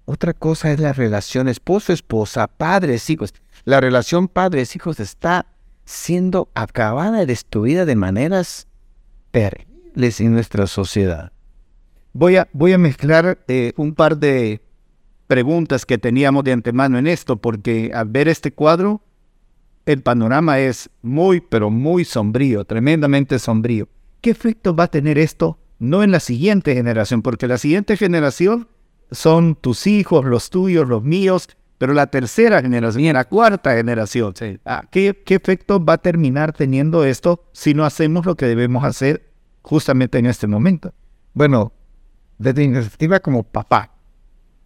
otra 0.05 0.33
cosa 0.33 0.71
es 0.71 0.79
la 0.79 0.93
relación 0.93 1.47
esposo-esposa, 1.47 2.47
padres-hijos. 2.47 3.33
La 3.65 3.81
relación 3.81 4.27
padres-hijos 4.27 4.99
está 4.99 5.47
siendo 5.83 6.49
acabada 6.53 7.23
y 7.23 7.25
destruida 7.25 7.85
de 7.85 7.95
maneras 7.95 8.67
terribles 9.31 10.21
en 10.21 10.33
nuestra 10.33 10.67
sociedad. 10.67 11.31
Voy 12.17 12.37
a, 12.37 12.47
voy 12.53 12.71
a 12.71 12.77
mezclar 12.77 13.39
eh, 13.49 13.73
un 13.75 13.93
par 13.93 14.15
de 14.15 14.61
preguntas 15.27 15.85
que 15.85 15.97
teníamos 15.97 16.45
de 16.45 16.53
antemano 16.53 16.97
en 16.97 17.07
esto, 17.07 17.35
porque 17.35 17.91
al 17.93 18.07
ver 18.07 18.29
este 18.29 18.53
cuadro, 18.53 19.01
el 19.85 20.01
panorama 20.01 20.59
es 20.59 20.89
muy, 21.01 21.41
pero 21.41 21.69
muy 21.69 22.05
sombrío, 22.05 22.63
tremendamente 22.63 23.37
sombrío. 23.37 23.89
¿Qué 24.21 24.29
efecto 24.29 24.73
va 24.73 24.85
a 24.85 24.87
tener 24.87 25.17
esto? 25.17 25.59
No 25.77 26.03
en 26.03 26.11
la 26.11 26.21
siguiente 26.21 26.73
generación, 26.73 27.21
porque 27.21 27.49
la 27.49 27.57
siguiente 27.57 27.97
generación 27.97 28.69
son 29.11 29.55
tus 29.55 29.85
hijos, 29.85 30.23
los 30.23 30.49
tuyos, 30.49 30.87
los 30.87 31.03
míos, 31.03 31.49
pero 31.77 31.93
la 31.93 32.07
tercera 32.07 32.61
generación, 32.61 33.13
la 33.13 33.25
cuarta 33.25 33.75
generación. 33.75 34.33
Ah, 34.63 34.85
¿qué, 34.89 35.21
¿Qué 35.25 35.35
efecto 35.35 35.83
va 35.83 35.95
a 35.95 35.97
terminar 35.97 36.53
teniendo 36.53 37.03
esto 37.03 37.43
si 37.51 37.73
no 37.73 37.83
hacemos 37.83 38.25
lo 38.25 38.35
que 38.35 38.45
debemos 38.45 38.85
hacer 38.85 39.33
justamente 39.61 40.17
en 40.17 40.27
este 40.27 40.47
momento. 40.47 40.93
Bueno, 41.33 41.73
desde 42.37 42.67
mi 42.67 42.73
perspectiva 42.73 43.19
como 43.19 43.43
papá, 43.43 43.91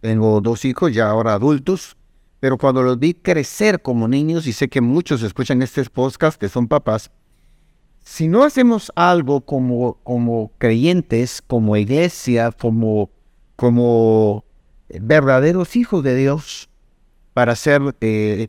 tengo 0.00 0.40
dos 0.40 0.64
hijos 0.64 0.92
ya 0.92 1.08
ahora 1.08 1.34
adultos, 1.34 1.96
pero 2.40 2.56
cuando 2.56 2.82
los 2.82 2.98
vi 2.98 3.14
crecer 3.14 3.82
como 3.82 4.08
niños, 4.08 4.46
y 4.46 4.52
sé 4.52 4.68
que 4.68 4.80
muchos 4.80 5.22
escuchan 5.22 5.62
este 5.62 5.84
podcast 5.84 6.40
que 6.40 6.48
son 6.48 6.68
papás, 6.68 7.10
si 8.02 8.28
no 8.28 8.44
hacemos 8.44 8.90
algo 8.96 9.42
como, 9.42 9.98
como 10.02 10.52
creyentes, 10.58 11.42
como 11.46 11.76
iglesia, 11.76 12.50
como, 12.50 13.10
como 13.56 14.44
verdaderos 14.88 15.76
hijos 15.76 16.02
de 16.02 16.16
Dios, 16.16 16.68
para 17.34 17.54
ser 17.54 17.94
eh, 18.00 18.48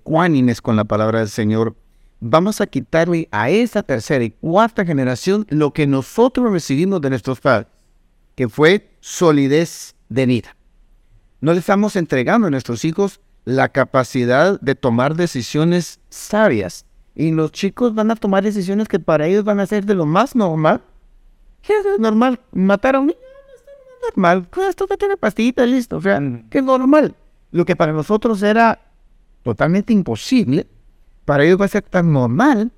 con 0.62 0.76
la 0.76 0.86
palabra 0.86 1.20
del 1.20 1.30
Señor, 1.30 1.76
vamos 2.20 2.62
a 2.62 2.68
quitarle 2.68 3.28
a 3.32 3.50
esa 3.50 3.84
tercera 3.84 4.24
y 4.24 4.32
cuarta 4.32 4.86
generación 4.86 5.46
lo 5.50 5.72
que 5.74 5.88
nosotros 5.88 6.52
recibimos 6.52 7.02
de 7.02 7.10
nuestros 7.10 7.40
padres, 7.42 7.68
que 8.42 8.50
fue 8.50 8.90
solidez 9.02 9.94
de 10.10 10.26
vida. 10.26 10.56
No 11.42 11.54
le 11.54 11.60
estamos 11.60 11.96
entregando 11.96 12.48
a 12.48 12.50
nuestros 12.50 12.84
hijos 12.86 13.22
la 13.46 13.70
capacidad 13.70 14.60
de 14.60 14.74
tomar 14.74 15.16
decisiones 15.16 16.00
sabias. 16.10 16.88
Y 17.14 17.30
los 17.34 17.52
chicos 17.52 17.94
van 17.94 18.10
a 18.10 18.16
tomar 18.16 18.44
decisiones 18.44 18.88
que 18.88 19.00
para 19.00 19.28
ellos 19.28 19.44
van 19.44 19.60
a 19.60 19.68
ser 19.68 19.86
de 19.86 19.94
lo 19.94 20.08
más 20.08 20.36
normal. 20.36 20.82
¿Qué 21.62 21.74
es 21.78 22.00
normal? 22.00 22.40
Matar 22.52 22.96
a 22.96 23.02
un 23.02 23.08
niño 23.10 23.20
es 23.56 23.64
normal. 24.10 24.48
Pues 24.50 24.70
esto 24.70 24.88
que 24.88 24.98
tiene 24.98 25.18
pastillita, 25.18 25.64
listo. 25.68 25.98
O 25.98 26.02
sea, 26.02 26.20
que 26.50 26.58
es 26.58 26.64
normal. 26.64 27.14
Lo 27.52 27.64
que 27.64 27.76
para 27.76 27.94
nosotros 27.94 28.42
era 28.42 28.82
totalmente 29.44 29.94
imposible, 29.94 30.66
para 31.26 31.44
ellos 31.44 31.62
va 31.62 31.66
a 31.66 31.68
ser 31.68 31.84
tan 31.84 32.12
normal 32.12 32.72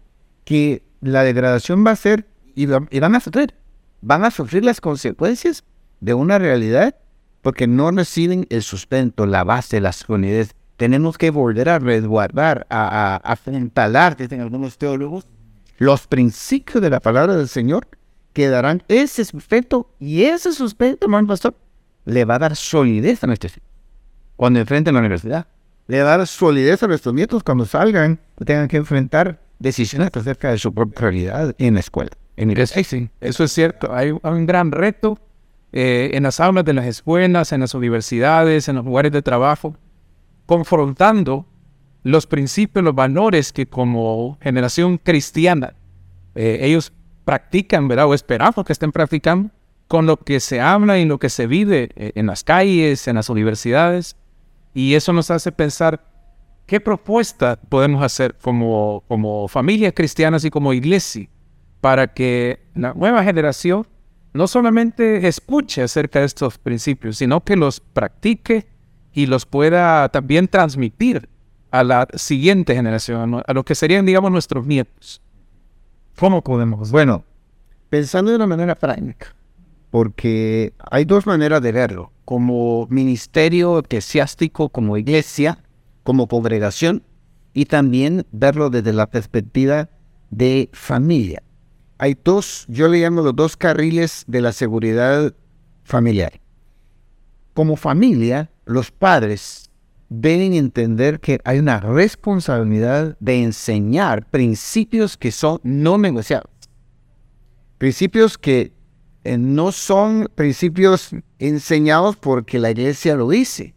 que 0.43 0.83
la 0.99 1.23
degradación 1.23 1.85
va 1.85 1.91
a 1.91 1.95
ser 1.95 2.27
y 2.53 2.65
van 2.65 3.15
a 3.15 3.21
sufrir. 3.21 3.62
Van 4.05 4.25
a 4.25 4.31
sufrir 4.31 4.65
las 4.65 4.81
consecuencias 4.81 5.63
de 6.01 6.13
una 6.13 6.37
realidad 6.37 6.93
porque 7.41 7.67
no 7.67 7.89
reciben 7.89 8.45
el 8.49 8.61
sustento, 8.61 9.25
la 9.25 9.45
base, 9.45 9.79
la 9.79 9.93
solidez. 9.93 10.55
Tenemos 10.75 11.17
que 11.17 11.29
volver 11.29 11.69
a 11.69 11.79
resguardar, 11.79 12.67
a, 12.69 13.21
a, 13.23 13.33
a 13.33 14.15
dicen 14.17 14.41
algunos 14.41 14.77
teólogos, 14.77 15.25
los 15.77 16.05
principios 16.07 16.81
de 16.81 16.89
la 16.89 16.99
palabra 16.99 17.37
del 17.37 17.47
Señor 17.47 17.87
que 18.33 18.49
darán 18.49 18.83
ese 18.89 19.23
sustento 19.23 19.89
y 19.99 20.23
ese 20.23 20.51
sustento, 20.51 21.05
hermano 21.05 21.29
pastor, 21.29 21.55
le 22.03 22.25
va 22.25 22.35
a 22.35 22.39
dar 22.39 22.57
solidez 22.57 23.23
a 23.23 23.27
nuestros 23.27 23.55
hijos 23.55 23.69
cuando 24.35 24.59
enfrenten 24.59 24.95
la 24.95 24.99
universidad. 24.99 25.47
Le 25.87 26.03
va 26.03 26.15
a 26.15 26.17
dar 26.17 26.27
solidez 26.27 26.83
a 26.83 26.87
nuestros 26.87 27.13
nietos 27.13 27.41
cuando 27.41 27.65
salgan 27.65 28.19
tengan 28.45 28.67
que 28.67 28.75
enfrentar 28.75 29.39
decisiones 29.59 30.09
acerca 30.13 30.51
de 30.51 30.57
su 30.57 30.73
propia 30.73 30.99
realidad 30.99 31.55
en 31.57 31.75
la 31.75 31.79
escuela. 31.79 32.11
En 32.35 32.49
el 32.49 32.57
eso 32.57 33.43
es 33.43 33.51
cierto. 33.51 33.93
Hay, 33.93 34.11
hay 34.23 34.33
un 34.33 34.45
gran 34.45 34.71
reto 34.71 35.19
eh, 35.71 36.11
en 36.13 36.23
las 36.23 36.39
aulas 36.39 36.65
de 36.65 36.73
las 36.73 36.85
escuelas, 36.85 37.51
en 37.51 37.61
las 37.61 37.73
universidades, 37.73 38.67
en 38.67 38.75
los 38.75 38.85
lugares 38.85 39.11
de 39.11 39.21
trabajo, 39.21 39.75
confrontando 40.45 41.47
los 42.03 42.27
principios, 42.27 42.83
los 42.83 42.95
valores 42.95 43.53
que 43.53 43.65
como 43.65 44.37
generación 44.41 44.97
cristiana 44.97 45.73
eh, 46.35 46.59
ellos 46.61 46.91
practican, 47.25 47.87
¿verdad? 47.87 48.07
O 48.07 48.13
esperamos 48.13 48.65
que 48.65 48.73
estén 48.73 48.91
practicando 48.91 49.49
con 49.87 50.05
lo 50.05 50.17
que 50.17 50.39
se 50.39 50.59
habla 50.59 50.99
y 50.99 51.05
lo 51.05 51.19
que 51.19 51.29
se 51.29 51.47
vive 51.47 51.89
eh, 51.95 52.11
en 52.15 52.25
las 52.25 52.43
calles, 52.43 53.07
en 53.07 53.15
las 53.15 53.29
universidades. 53.29 54.15
Y 54.73 54.95
eso 54.95 55.13
nos 55.13 55.31
hace 55.31 55.51
pensar 55.51 56.03
qué 56.65 56.79
propuesta 56.79 57.59
podemos 57.69 58.03
hacer 58.03 58.35
como, 58.41 59.03
como 59.07 59.47
familias 59.47 59.93
cristianas 59.95 60.43
y 60.45 60.49
como 60.49 60.73
iglesia 60.73 61.29
para 61.83 62.07
que 62.13 62.61
la 62.75 62.93
nueva 62.93 63.25
generación 63.25 63.85
no 64.31 64.47
solamente 64.47 65.27
escuche 65.27 65.83
acerca 65.83 66.19
de 66.21 66.25
estos 66.27 66.57
principios, 66.57 67.17
sino 67.17 67.41
que 67.43 67.57
los 67.57 67.81
practique 67.81 68.67
y 69.11 69.25
los 69.25 69.45
pueda 69.45 70.07
también 70.07 70.47
transmitir 70.47 71.27
a 71.71 71.83
la 71.83 72.07
siguiente 72.13 72.73
generación, 72.73 73.19
a 73.19 73.27
no- 73.27 73.43
a 73.45 73.51
lo 73.53 73.65
que 73.65 73.75
serían, 73.75 74.05
digamos, 74.05 74.31
nuestros 74.31 74.65
nietos. 74.65 75.21
¿Cómo 76.17 76.41
podemos? 76.41 76.89
Bueno, 76.89 77.25
pensando 77.89 78.31
de 78.31 78.37
una 78.37 78.47
manera 78.47 78.75
práctica, 78.75 79.35
porque 79.91 80.71
hay 80.89 81.03
dos 81.03 81.25
maneras 81.27 81.61
de 81.61 81.73
verlo, 81.73 82.13
como 82.23 82.87
ministerio 82.89 83.79
eclesiástico, 83.79 84.69
como 84.69 84.95
iglesia, 84.95 85.57
como 86.03 86.29
congregación, 86.29 87.03
y 87.53 87.65
también 87.65 88.25
verlo 88.31 88.69
desde 88.69 88.93
la 88.93 89.07
perspectiva 89.07 89.89
de 90.29 90.69
familia. 90.71 91.43
Hay 91.97 92.17
dos, 92.21 92.65
yo 92.67 92.87
le 92.87 92.99
llamo 92.99 93.21
los 93.21 93.35
dos 93.35 93.55
carriles 93.55 94.23
de 94.27 94.41
la 94.41 94.51
seguridad 94.51 95.33
familiar. 95.83 96.39
Como 97.53 97.75
familia, 97.75 98.51
los 98.65 98.91
padres 98.91 99.69
deben 100.09 100.53
entender 100.53 101.19
que 101.19 101.39
hay 101.43 101.59
una 101.59 101.79
responsabilidad 101.79 103.17
de 103.19 103.43
enseñar 103.43 104.25
principios 104.29 105.17
que 105.17 105.31
son 105.31 105.59
no 105.63 105.97
negociables. 105.97 106.51
Principios 107.77 108.37
que 108.37 108.73
eh, 109.23 109.37
no 109.37 109.71
son 109.71 110.29
principios 110.35 111.11
enseñados 111.39 112.15
porque 112.15 112.59
la 112.59 112.71
iglesia 112.71 113.15
lo 113.15 113.29
dice. 113.29 113.73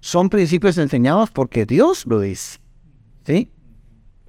Son 0.00 0.28
principios 0.28 0.78
enseñados 0.78 1.30
porque 1.30 1.66
Dios 1.66 2.04
lo 2.06 2.20
dice. 2.20 2.58
¿Sí? 3.24 3.52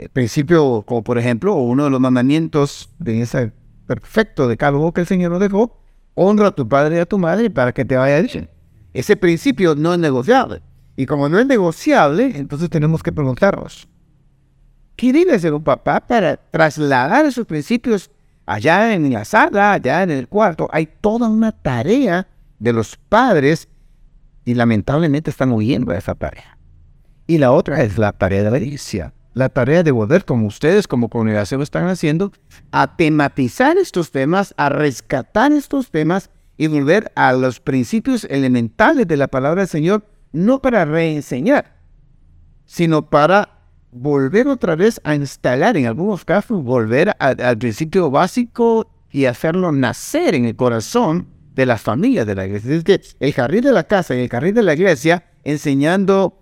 El 0.01 0.09
principio, 0.09 0.81
como 0.81 1.03
por 1.03 1.19
ejemplo, 1.19 1.53
uno 1.53 1.83
de 1.83 1.91
los 1.91 1.99
mandamientos 1.99 2.89
de 2.97 3.21
ese 3.21 3.51
perfecto 3.85 4.47
decálogo 4.47 4.93
que 4.93 5.01
el 5.01 5.07
Señor 5.07 5.29
nos 5.29 5.39
dejó, 5.39 5.77
honra 6.15 6.47
a 6.47 6.55
tu 6.55 6.67
padre 6.67 6.95
y 6.95 6.99
a 6.99 7.05
tu 7.05 7.19
madre 7.19 7.51
para 7.51 7.71
que 7.71 7.85
te 7.85 7.95
vaya 7.95 8.19
bien. 8.21 8.49
Ese 8.93 9.15
principio 9.15 9.75
no 9.75 9.93
es 9.93 9.99
negociable. 9.99 10.63
Y 10.95 11.05
como 11.05 11.29
no 11.29 11.37
es 11.37 11.45
negociable, 11.45 12.31
entonces 12.35 12.67
tenemos 12.71 13.03
que 13.03 13.11
preguntarnos, 13.11 13.87
¿qué 14.95 15.13
debe 15.13 15.35
hacer 15.35 15.53
un 15.53 15.63
papá 15.63 15.99
para 15.99 16.35
trasladar 16.35 17.23
esos 17.27 17.45
principios 17.45 18.09
allá 18.47 18.95
en 18.95 19.13
la 19.13 19.23
sala, 19.23 19.73
allá 19.73 20.01
en 20.01 20.09
el 20.09 20.27
cuarto? 20.27 20.67
Hay 20.71 20.89
toda 20.99 21.29
una 21.29 21.51
tarea 21.51 22.27
de 22.57 22.73
los 22.73 22.97
padres 22.97 23.67
y 24.45 24.55
lamentablemente 24.55 25.29
están 25.29 25.51
huyendo 25.51 25.91
de 25.91 25.99
esa 25.99 26.15
tarea. 26.15 26.57
Y 27.27 27.37
la 27.37 27.51
otra 27.51 27.83
es 27.83 27.99
la 27.99 28.13
tarea 28.13 28.41
de 28.41 28.49
la 28.49 28.57
iglesia. 28.57 29.13
La 29.33 29.49
tarea 29.49 29.83
de 29.83 29.91
volver, 29.91 30.25
como 30.25 30.47
ustedes 30.47 30.87
como 30.87 31.09
congregación 31.09 31.61
están 31.61 31.87
haciendo, 31.87 32.33
a 32.71 32.97
tematizar 32.97 33.77
estos 33.77 34.11
temas, 34.11 34.53
a 34.57 34.69
rescatar 34.69 35.53
estos 35.53 35.89
temas 35.89 36.29
y 36.57 36.67
volver 36.67 37.11
a 37.15 37.31
los 37.33 37.59
principios 37.59 38.25
elementales 38.25 39.07
de 39.07 39.17
la 39.17 39.29
palabra 39.29 39.61
del 39.61 39.69
Señor, 39.69 40.05
no 40.33 40.61
para 40.61 40.83
reenseñar, 40.85 41.77
sino 42.65 43.09
para 43.09 43.61
volver 43.91 44.47
otra 44.47 44.75
vez 44.75 44.99
a 45.03 45.15
instalar, 45.15 45.77
en 45.77 45.85
algunos 45.85 46.25
casos, 46.25 46.63
volver 46.63 47.15
al 47.19 47.57
principio 47.57 48.11
básico 48.11 48.89
y 49.11 49.25
hacerlo 49.25 49.71
nacer 49.71 50.35
en 50.35 50.45
el 50.45 50.55
corazón 50.55 51.27
de 51.53 51.65
las 51.65 51.81
familias 51.81 52.25
de 52.25 52.35
la 52.35 52.45
iglesia. 52.45 52.75
Es 52.75 52.83
que 52.83 53.01
el 53.19 53.33
jardín 53.33 53.61
de 53.61 53.71
la 53.71 53.83
casa 53.83 54.15
y 54.15 54.19
el 54.19 54.29
jardín 54.29 54.55
de 54.55 54.63
la 54.63 54.73
iglesia 54.73 55.25
enseñando 55.43 56.40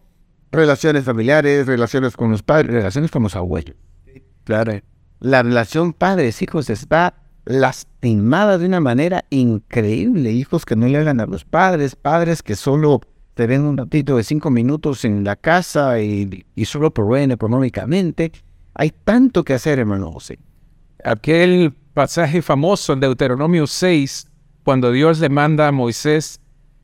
relaciones 0.51 1.03
familiares, 1.03 1.67
relaciones 1.67 2.15
con 2.15 2.31
los 2.31 2.43
padres, 2.43 2.71
relaciones 2.71 3.11
con 3.11 3.23
los 3.23 3.35
abuelos. 3.35 3.75
Claro. 4.43 4.79
La 5.19 5.43
relación 5.43 5.93
padres-hijos 5.93 6.69
está 6.69 7.13
lastimada 7.45 8.57
de 8.57 8.65
una 8.65 8.79
manera 8.79 9.25
increíble. 9.29 10.31
Hijos 10.31 10.65
que 10.65 10.75
no 10.75 10.87
le 10.87 10.97
hablan 10.97 11.19
a 11.19 11.25
los 11.25 11.45
padres, 11.45 11.95
padres 11.95 12.41
que 12.41 12.55
solo 12.55 13.01
te 13.33 13.47
ven 13.47 13.61
un 13.61 13.77
ratito 13.77 14.17
de 14.17 14.23
cinco 14.23 14.49
minutos 14.49 15.05
en 15.05 15.23
la 15.23 15.35
casa 15.35 15.99
y, 16.01 16.45
y 16.55 16.65
solo 16.65 16.93
proveen 16.93 17.31
económicamente. 17.31 18.31
Hay 18.73 18.91
tanto 18.91 19.43
que 19.43 19.53
hacer, 19.53 19.79
hermano 19.79 20.11
José. 20.11 20.39
Aquel 21.03 21.73
pasaje 21.93 22.41
famoso 22.41 22.93
en 22.93 23.01
Deuteronomio 23.01 23.67
6, 23.67 24.27
cuando 24.63 24.91
Dios 24.91 25.19
le 25.19 25.29
manda 25.29 25.67
a 25.67 25.71
Moisés, 25.71 26.39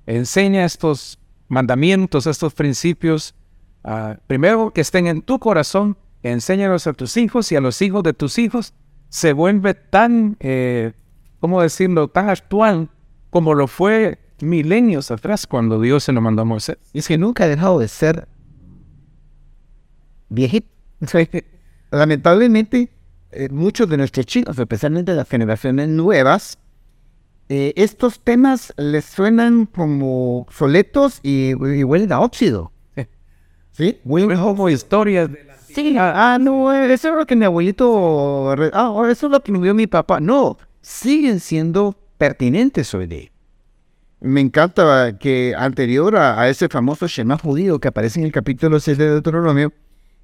enseña 0.06 0.66
estos 0.66 1.20
mandamientos, 1.48 2.28
estos 2.28 2.54
principios, 2.54 3.36
ah, 3.86 4.18
primero 4.28 4.72
que 4.72 4.82
estén 4.82 5.08
en 5.08 5.22
tu 5.22 5.40
corazón, 5.40 5.98
enséñalos 6.24 6.88
a 6.88 6.94
tus 6.94 7.16
hijos 7.16 7.52
y 7.52 7.56
a 7.56 7.62
los 7.62 7.82
hijos 7.82 8.04
de 8.04 8.14
tus 8.14 8.38
hijos, 8.38 8.74
se 9.10 9.32
vuelve 9.32 9.74
tan, 9.76 10.36
eh, 10.42 10.92
¿cómo 11.40 11.62
decirlo?, 11.62 12.10
tan 12.10 12.30
actual 12.30 12.90
como 13.30 13.54
lo 13.54 13.68
fue 13.68 14.20
milenios 14.42 15.12
atrás 15.12 15.48
cuando 15.48 15.80
Dios 15.80 16.04
se 16.04 16.12
lo 16.12 16.22
mandó 16.22 16.42
a 16.42 16.46
Moisés. 16.46 16.78
Es 16.94 17.08
que 17.08 17.18
nunca 17.18 17.46
ha 17.46 17.48
dejado 17.48 17.80
de 17.80 17.88
ser 17.88 18.28
viejito. 20.30 20.68
Lamentablemente, 21.92 22.90
eh, 23.32 23.50
muchos 23.50 23.88
de 23.90 23.98
nuestros 23.98 24.26
chicos, 24.26 24.58
especialmente 24.58 25.14
las 25.14 25.30
generaciones 25.30 25.88
nuevas, 25.90 26.58
eh, 27.48 27.74
estos 27.76 28.20
temas 28.20 28.74
les 28.76 29.06
suenan 29.06 29.68
como 29.68 30.48
soletos 30.50 31.20
y, 31.22 31.52
y 31.52 31.84
huelen 31.84 32.12
a 32.12 32.20
óxido. 32.20 32.72
¿Sí? 33.76 34.00
Huelen 34.06 34.40
como 34.40 34.70
historias 34.70 35.32
de 35.32 35.44
la 35.44 35.56
Sí, 35.58 35.94
ah, 36.00 36.38
no, 36.40 36.74
eh, 36.74 36.94
eso 36.94 37.10
es 37.10 37.16
lo 37.16 37.26
que 37.26 37.36
mi 37.36 37.44
abuelito, 37.44 38.50
ah, 38.72 38.92
oh, 38.92 39.06
eso 39.08 39.26
es 39.26 39.32
lo 39.32 39.44
que 39.44 39.52
me 39.52 39.60
dio 39.60 39.74
mi 39.74 39.88
papá. 39.88 40.22
No, 40.22 40.58
siguen 40.80 41.42
siendo 41.42 41.98
pertinentes 42.18 42.94
hoy 42.94 43.08
día. 43.08 43.30
Me 44.22 44.40
encanta 44.40 45.18
que 45.20 45.54
anterior 45.58 46.16
a, 46.16 46.40
a 46.40 46.48
ese 46.48 46.70
famoso 46.70 47.08
Shema 47.08 47.38
judío 47.38 47.80
que 47.80 47.90
aparece 47.90 48.22
en 48.22 48.26
el 48.26 48.32
capítulo 48.32 48.80
6 48.80 48.98
de 48.98 49.10
Deuteronomio, 49.10 49.74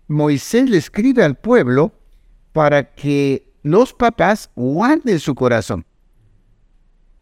Moisés 0.07 0.69
le 0.69 0.77
escribe 0.77 1.21
al 1.21 1.35
pueblo 1.35 1.91
para 2.53 2.93
que 2.93 3.51
los 3.61 3.93
papás 3.93 4.49
guarden 4.55 5.19
su 5.19 5.35
corazón. 5.35 5.85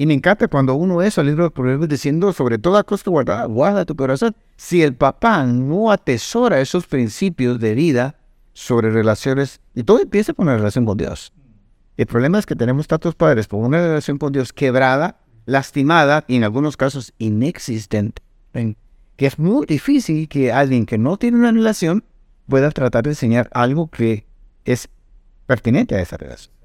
Y 0.01 0.05
me 0.05 0.13
encanta 0.13 0.47
cuando 0.47 0.75
uno 0.75 1.01
es 1.01 1.17
al 1.17 1.25
libro 1.25 1.43
de 1.43 1.51
Proverbios 1.51 1.89
diciendo, 1.89 2.31
sobre 2.31 2.57
toda 2.57 2.85
cosa 2.85 3.09
guarda, 3.11 3.43
guarda 3.43 3.83
tu 3.83 3.97
corazón. 3.97 4.33
Si 4.55 4.81
el 4.81 4.95
papá 4.95 5.43
no 5.43 5.91
atesora 5.91 6.61
esos 6.61 6.87
principios 6.87 7.59
de 7.59 7.75
vida 7.75 8.15
sobre 8.53 8.91
relaciones, 8.91 9.59
y 9.75 9.83
todo 9.83 9.99
empieza 9.99 10.33
con 10.33 10.45
la 10.45 10.55
relación 10.55 10.85
con 10.85 10.97
Dios. 10.97 11.33
El 11.97 12.05
problema 12.05 12.39
es 12.39 12.45
que 12.45 12.55
tenemos 12.55 12.87
tantos 12.87 13.13
padres 13.13 13.49
con 13.49 13.59
una 13.59 13.77
relación 13.81 14.17
con 14.17 14.31
Dios 14.31 14.53
quebrada, 14.53 15.19
lastimada 15.45 16.23
y 16.29 16.37
en 16.37 16.45
algunos 16.45 16.77
casos 16.77 17.13
inexistente. 17.17 18.21
En- 18.53 18.77
que 19.17 19.25
es 19.25 19.37
muy 19.37 19.65
difícil 19.65 20.29
que 20.29 20.53
alguien 20.53 20.85
que 20.85 20.97
no 20.97 21.17
tiene 21.17 21.39
una 21.39 21.51
relación 21.51 22.05
pueda 22.47 22.71
tratar 22.71 23.03
de 23.03 23.09
enseñar 23.09 23.49
algo 23.51 23.89
que 23.89 24.25
es 24.63 24.87
pertinente 25.45 25.93
a 25.95 25.99
esa 25.99 26.15
relación. 26.15 26.55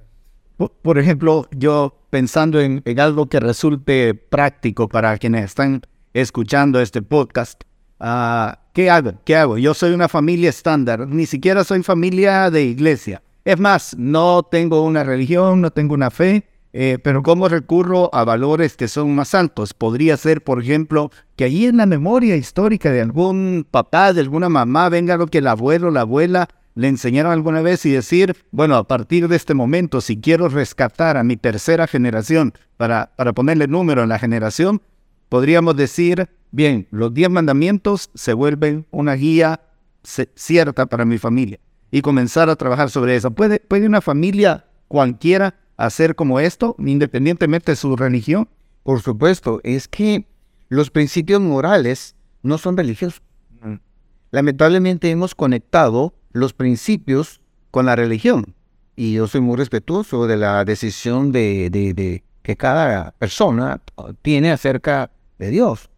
Por, 0.56 0.98
ejemplo, 0.98 1.48
yo 1.50 1.96
pensando 2.10 2.60
en, 2.60 2.80
en 2.84 3.00
algo 3.00 3.26
que 3.26 3.40
resulte 3.40 4.14
práctico 4.14 4.88
para 4.88 5.18
quienes 5.18 5.46
están 5.46 5.82
escuchando 6.12 6.80
este 6.80 7.02
podcast, 7.02 7.64
ah, 7.98 8.60
¿qué 8.72 8.88
hago? 8.88 9.14
¿Qué 9.24 9.34
hago? 9.34 9.58
Yo 9.58 9.74
soy 9.74 9.92
una 9.92 10.08
familia 10.08 10.50
estándar, 10.50 11.08
ni 11.08 11.26
siquiera 11.26 11.64
soy 11.64 11.82
familia 11.82 12.50
de 12.50 12.62
iglesia. 12.62 13.22
Es 13.44 13.58
más, 13.58 13.96
no 13.98 14.44
tengo 14.44 14.84
una 14.84 15.02
religión, 15.02 15.60
no 15.60 15.72
tengo 15.72 15.94
una 15.94 16.10
fe, 16.10 16.44
eh, 16.72 16.98
pero 17.02 17.22
¿cómo 17.22 17.48
recurro 17.48 18.14
a 18.14 18.24
valores 18.24 18.76
que 18.76 18.88
son 18.88 19.14
más 19.14 19.34
altos? 19.34 19.74
Podría 19.74 20.16
ser, 20.16 20.42
por 20.42 20.62
ejemplo, 20.62 21.10
que 21.36 21.44
ahí 21.44 21.66
en 21.66 21.76
la 21.76 21.86
memoria 21.86 22.36
histórica 22.36 22.90
de 22.90 23.00
algún 23.00 23.66
papá, 23.68 24.12
de 24.12 24.20
alguna 24.20 24.48
mamá, 24.48 24.88
venga 24.88 25.16
lo 25.16 25.26
que 25.26 25.38
el 25.38 25.46
abuelo, 25.46 25.90
la 25.90 26.00
abuela 26.02 26.48
le 26.74 26.88
enseñaron 26.88 27.32
alguna 27.32 27.62
vez 27.62 27.86
y 27.86 27.90
decir, 27.90 28.36
bueno, 28.50 28.76
a 28.76 28.86
partir 28.88 29.28
de 29.28 29.36
este 29.36 29.54
momento, 29.54 30.00
si 30.00 30.20
quiero 30.20 30.48
rescatar 30.48 31.16
a 31.16 31.24
mi 31.24 31.36
tercera 31.36 31.86
generación 31.86 32.52
para, 32.76 33.12
para 33.16 33.32
ponerle 33.32 33.68
número 33.68 34.02
en 34.02 34.08
la 34.08 34.18
generación, 34.18 34.82
podríamos 35.28 35.76
decir, 35.76 36.28
bien, 36.50 36.88
los 36.90 37.14
diez 37.14 37.30
mandamientos 37.30 38.10
se 38.14 38.32
vuelven 38.32 38.86
una 38.90 39.14
guía 39.14 39.60
cierta 40.34 40.86
para 40.86 41.04
mi 41.04 41.18
familia 41.18 41.58
y 41.90 42.02
comenzar 42.02 42.50
a 42.50 42.56
trabajar 42.56 42.90
sobre 42.90 43.16
eso. 43.16 43.30
¿Puede, 43.30 43.60
puede 43.60 43.86
una 43.86 44.00
familia 44.00 44.66
cualquiera 44.88 45.54
hacer 45.76 46.14
como 46.14 46.40
esto, 46.40 46.74
independientemente 46.78 47.72
de 47.72 47.76
su 47.76 47.94
religión? 47.96 48.48
Por 48.82 49.00
supuesto, 49.00 49.60
es 49.62 49.88
que 49.88 50.26
los 50.68 50.90
principios 50.90 51.40
morales 51.40 52.16
no 52.42 52.58
son 52.58 52.76
religiosos. 52.76 53.22
Mm. 53.62 53.76
Lamentablemente 54.32 55.10
hemos 55.10 55.34
conectado 55.34 56.14
los 56.34 56.52
principios 56.52 57.40
con 57.70 57.86
la 57.86 57.96
religión. 57.96 58.54
Y 58.96 59.14
yo 59.14 59.26
soy 59.26 59.40
muy 59.40 59.56
respetuoso 59.56 60.26
de 60.26 60.36
la 60.36 60.64
decisión 60.64 61.32
de, 61.32 62.22
que 62.42 62.56
cada 62.56 63.12
persona 63.12 63.80
tiene 64.20 64.52
acerca 64.52 65.10
de 65.38 65.48
Dios. 65.48 65.88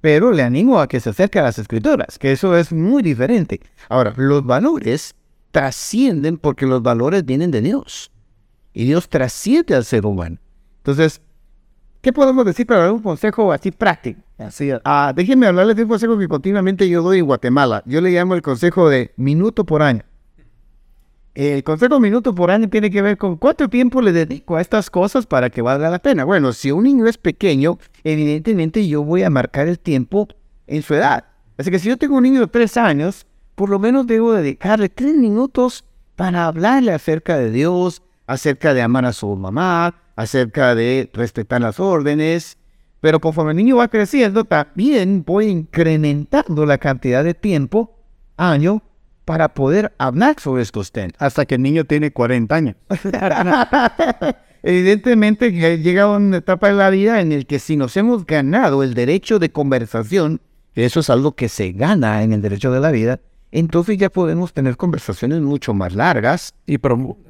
Pero 0.00 0.32
le 0.32 0.42
animo 0.42 0.80
a 0.80 0.88
que 0.88 1.00
se 1.00 1.10
acerque 1.10 1.38
a 1.38 1.42
las 1.42 1.58
escrituras, 1.58 2.18
que 2.18 2.32
eso 2.32 2.56
es 2.56 2.72
muy 2.72 3.02
diferente. 3.02 3.60
Ahora, 3.88 4.14
los 4.16 4.44
valores 4.44 5.14
trascienden 5.50 6.38
porque 6.38 6.66
los 6.66 6.82
valores 6.82 7.24
vienen 7.24 7.50
de 7.50 7.60
Dios. 7.60 8.10
Y 8.72 8.84
Dios 8.84 9.08
trasciende 9.08 9.74
al 9.74 9.84
ser 9.84 10.04
humano. 10.04 10.38
Entonces, 10.78 11.20
¿qué 12.04 12.12
podemos 12.12 12.44
decir 12.44 12.66
para 12.66 12.80
dar 12.82 12.92
un 12.92 13.00
consejo 13.00 13.50
así 13.50 13.70
práctico? 13.70 14.20
Así, 14.36 14.70
ah, 14.84 15.12
déjenme 15.16 15.46
hablarles 15.46 15.74
de 15.74 15.84
un 15.84 15.88
consejo 15.88 16.18
que 16.18 16.28
continuamente 16.28 16.86
yo 16.86 17.02
doy 17.02 17.20
en 17.20 17.24
Guatemala. 17.24 17.82
Yo 17.86 18.02
le 18.02 18.10
llamo 18.10 18.34
el 18.34 18.42
consejo 18.42 18.90
de 18.90 19.12
minuto 19.16 19.64
por 19.64 19.82
año. 19.82 20.02
El 21.34 21.64
consejo 21.64 21.98
minuto 21.98 22.34
por 22.34 22.50
año 22.50 22.68
tiene 22.68 22.90
que 22.90 23.00
ver 23.00 23.16
con 23.16 23.36
cuánto 23.36 23.70
tiempo 23.70 24.02
le 24.02 24.12
dedico 24.12 24.56
a 24.56 24.60
estas 24.60 24.90
cosas 24.90 25.24
para 25.24 25.48
que 25.48 25.62
valga 25.62 25.88
la 25.88 25.98
pena. 25.98 26.24
Bueno, 26.24 26.52
si 26.52 26.70
un 26.70 26.84
niño 26.84 27.06
es 27.06 27.16
pequeño, 27.16 27.78
evidentemente 28.04 28.86
yo 28.86 29.02
voy 29.02 29.22
a 29.22 29.30
marcar 29.30 29.66
el 29.66 29.78
tiempo 29.78 30.28
en 30.66 30.82
su 30.82 30.94
edad. 30.94 31.24
Así 31.56 31.70
que 31.70 31.78
si 31.78 31.88
yo 31.88 31.96
tengo 31.96 32.18
un 32.18 32.24
niño 32.24 32.40
de 32.40 32.48
tres 32.48 32.76
años, 32.76 33.26
por 33.54 33.70
lo 33.70 33.78
menos 33.78 34.06
debo 34.06 34.34
dedicarle 34.34 34.90
tres 34.90 35.14
minutos 35.14 35.86
para 36.16 36.46
hablarle 36.46 36.92
acerca 36.92 37.38
de 37.38 37.50
Dios, 37.50 38.02
acerca 38.26 38.74
de 38.74 38.82
amar 38.82 39.06
a 39.06 39.14
su 39.14 39.34
mamá, 39.34 40.03
acerca 40.16 40.74
de 40.74 41.10
respetar 41.12 41.60
las 41.60 41.80
órdenes. 41.80 42.58
Pero 43.00 43.20
conforme 43.20 43.52
el 43.52 43.58
niño 43.58 43.76
va 43.76 43.88
creciendo, 43.88 44.44
también 44.44 45.24
voy 45.26 45.46
incrementando 45.46 46.64
la 46.64 46.78
cantidad 46.78 47.22
de 47.22 47.34
tiempo, 47.34 47.98
año, 48.36 48.82
para 49.24 49.54
poder 49.54 49.94
hablar 49.98 50.40
sobre 50.40 50.62
estos 50.62 50.92
temas. 50.92 51.12
Hasta 51.18 51.46
que 51.46 51.56
el 51.56 51.62
niño 51.62 51.84
tiene 51.84 52.12
40 52.12 52.54
años. 52.54 52.76
Evidentemente 54.62 55.52
llega 55.76 56.08
una 56.08 56.38
etapa 56.38 56.68
de 56.68 56.74
la 56.74 56.88
vida 56.88 57.20
en 57.20 57.32
el 57.32 57.46
que 57.46 57.58
si 57.58 57.76
nos 57.76 57.96
hemos 57.98 58.24
ganado 58.24 58.82
el 58.82 58.94
derecho 58.94 59.38
de 59.38 59.52
conversación, 59.52 60.40
eso 60.74 61.00
es 61.00 61.10
algo 61.10 61.32
que 61.32 61.50
se 61.50 61.72
gana 61.72 62.22
en 62.22 62.32
el 62.32 62.40
derecho 62.40 62.72
de 62.72 62.80
la 62.80 62.90
vida, 62.90 63.20
entonces 63.60 63.96
ya 63.96 64.10
podemos 64.10 64.52
tener 64.52 64.76
conversaciones 64.76 65.40
mucho 65.40 65.74
más 65.74 65.94
largas 65.94 66.54
y 66.66 66.76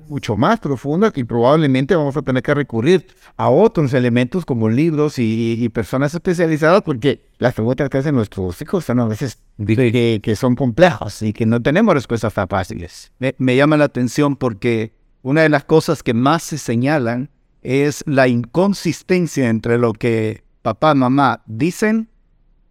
mucho 0.08 0.38
más 0.38 0.58
profundas 0.58 1.12
y 1.16 1.24
probablemente 1.24 1.94
vamos 1.94 2.16
a 2.16 2.22
tener 2.22 2.42
que 2.42 2.54
recurrir 2.54 3.06
a 3.36 3.50
otros 3.50 3.92
elementos 3.92 4.46
como 4.46 4.70
libros 4.70 5.18
y, 5.18 5.68
personas 5.68 6.14
especializadas 6.14 6.80
porque 6.80 7.28
las 7.36 7.52
preguntas 7.52 7.90
que 7.90 7.98
hacen 7.98 8.14
nuestros 8.14 8.60
hijos 8.62 8.86
son 8.86 9.00
a 9.00 9.04
veces 9.06 9.38
que, 9.66 10.20
que 10.22 10.34
son 10.34 10.56
complejas 10.56 11.20
y 11.20 11.34
que 11.34 11.44
no 11.44 11.60
tenemos 11.60 11.92
respuestas 11.92 12.32
tan 12.32 12.48
fáciles. 12.48 13.12
Me, 13.18 13.34
me 13.36 13.54
llama 13.54 13.76
la 13.76 13.84
atención 13.84 14.36
porque 14.36 14.94
una 15.20 15.42
de 15.42 15.50
las 15.50 15.64
cosas 15.64 16.02
que 16.02 16.14
más 16.14 16.42
se 16.42 16.56
señalan 16.56 17.28
es 17.60 18.02
la 18.06 18.28
inconsistencia 18.28 19.50
entre 19.50 19.76
lo 19.76 19.92
que 19.92 20.42
papá 20.62 20.92
y 20.94 20.98
mamá 20.98 21.42
dicen 21.44 22.08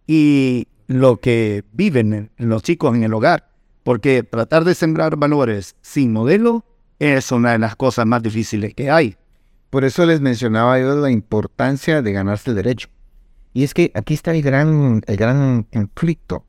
y 0.08 0.66
lo 0.86 1.18
que 1.18 1.64
viven 1.72 2.30
los 2.36 2.62
chicos 2.62 2.94
en 2.94 3.04
el 3.04 3.14
hogar, 3.14 3.50
porque 3.82 4.22
tratar 4.22 4.64
de 4.64 4.74
sembrar 4.74 5.16
valores 5.16 5.76
sin 5.80 6.12
modelo 6.12 6.64
es 6.98 7.32
una 7.32 7.52
de 7.52 7.58
las 7.58 7.76
cosas 7.76 8.06
más 8.06 8.22
difíciles 8.22 8.74
que 8.74 8.90
hay. 8.90 9.16
Por 9.70 9.84
eso 9.84 10.06
les 10.06 10.20
mencionaba 10.20 10.78
yo 10.78 10.94
la 10.96 11.10
importancia 11.10 12.00
de 12.00 12.12
ganarse 12.12 12.50
el 12.50 12.56
derecho. 12.56 12.88
Y 13.52 13.64
es 13.64 13.74
que 13.74 13.90
aquí 13.94 14.14
está 14.14 14.32
el 14.32 14.42
gran, 14.42 15.02
el 15.06 15.16
gran 15.16 15.64
conflicto. 15.64 16.44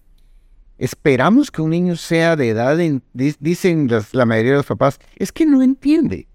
Esperamos 0.78 1.50
que 1.50 1.62
un 1.62 1.72
niño 1.72 1.96
sea 1.96 2.36
de 2.36 2.50
edad, 2.50 2.78
dicen 3.14 3.90
la 4.12 4.26
mayoría 4.26 4.52
de 4.52 4.58
los 4.58 4.66
papás, 4.66 5.00
es 5.16 5.32
que 5.32 5.46
no 5.46 5.62
entiende. 5.62 6.28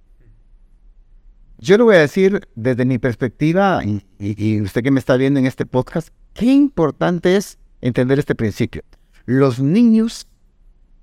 Yo 1.59 1.77
lo 1.77 1.85
voy 1.85 1.97
a 1.97 2.01
decir 2.01 2.49
desde 2.55 2.87
mi 2.87 2.99
perspectiva, 2.99 3.83
y 4.19 4.61
usted 4.63 4.83
que 4.83 4.91
me 4.91 4.99
está 4.99 5.17
viendo 5.17 5.39
en 5.39 5.47
este 5.47 5.67
podcast, 5.67 6.09
qué 6.33 6.47
importante 6.47 7.37
es 7.37 7.59
entender 7.81 8.19
este 8.19 8.35
principio. 8.35 8.83
Los 9.27 9.61
niños 9.61 10.27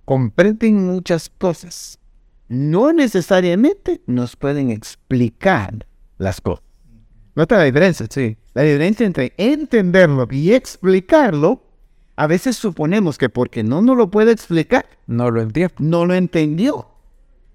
comprenden 0.05 0.85
muchas 0.85 1.29
cosas. 1.29 1.99
No 2.47 2.93
necesariamente 2.93 4.01
nos 4.05 4.35
pueden 4.35 4.71
explicar 4.71 5.85
las 6.17 6.39
cosas. 6.39 6.63
Nota 7.35 7.57
la 7.57 7.65
diferencia, 7.65 8.07
sí. 8.09 8.37
La 8.53 8.63
diferencia 8.63 9.05
entre 9.05 9.33
entenderlo 9.37 10.27
y 10.31 10.53
explicarlo, 10.53 11.61
a 12.15 12.25
veces 12.25 12.55
suponemos 12.55 13.17
que 13.17 13.29
porque 13.29 13.63
no 13.63 13.81
nos 13.81 13.95
lo 13.95 14.09
puede 14.09 14.31
explicar, 14.31 14.87
no 15.05 15.29
lo 15.29 15.41
entiende. 15.41 15.75
No 15.77 16.05
lo 16.05 16.15
entendió. 16.15 16.87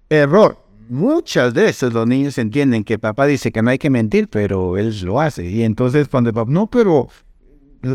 Error. 0.09 0.59
Muchas 0.89 1.55
veces 1.55 1.93
los 1.93 2.07
niños 2.07 2.37
entienden 2.39 2.85
que 2.85 2.99
papá 2.99 3.27
dice 3.27 3.51
que 3.51 3.63
no 3.63 3.71
hay 3.71 3.79
que 3.79 3.89
mentir, 3.89 4.29
pero 4.29 4.77
él 4.77 4.95
lo 5.03 5.21
hace. 5.21 5.47
Y 5.47 5.63
entonces 5.63 6.07
cuando 6.07 6.33
papá, 6.33 6.51
no, 6.53 6.69
pero 6.69 7.09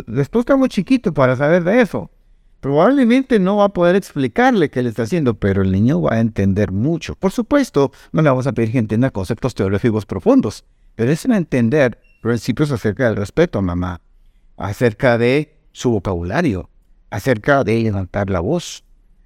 después 0.07 0.41
está 0.41 0.55
muy 0.55 0.69
chiquito 0.69 1.13
para 1.13 1.35
saber 1.35 1.63
de 1.63 1.81
eso. 1.81 2.11
Probablemente 2.59 3.39
no 3.39 3.57
va 3.57 3.65
a 3.65 3.69
poder 3.69 3.95
explicarle 3.95 4.69
qué 4.69 4.81
le 4.81 4.89
está 4.89 5.03
haciendo, 5.03 5.35
pero 5.35 5.61
el 5.61 5.71
niño 5.71 6.01
va 6.01 6.15
a 6.15 6.19
entender 6.19 6.71
mucho. 6.71 7.15
Por 7.15 7.31
supuesto, 7.31 7.91
no 8.11 8.21
le 8.21 8.29
vamos 8.29 8.47
a 8.47 8.53
pedir 8.53 8.71
que 8.71 8.79
entienda 8.79 9.11
conceptos 9.11 9.53
teológicos 9.53 10.05
profundos, 10.05 10.65
pero 10.95 11.11
es 11.11 11.23
entender 11.25 11.99
principios 12.21 12.71
acerca 12.71 13.05
del 13.05 13.15
respeto 13.15 13.59
a 13.59 13.61
mamá, 13.61 14.01
acerca 14.57 15.17
de 15.17 15.55
su 15.71 15.91
vocabulario, 15.91 16.69
acerca 17.11 17.63
de 17.63 17.83
levantar 17.83 18.29
la 18.29 18.39
voz, 18.39 18.83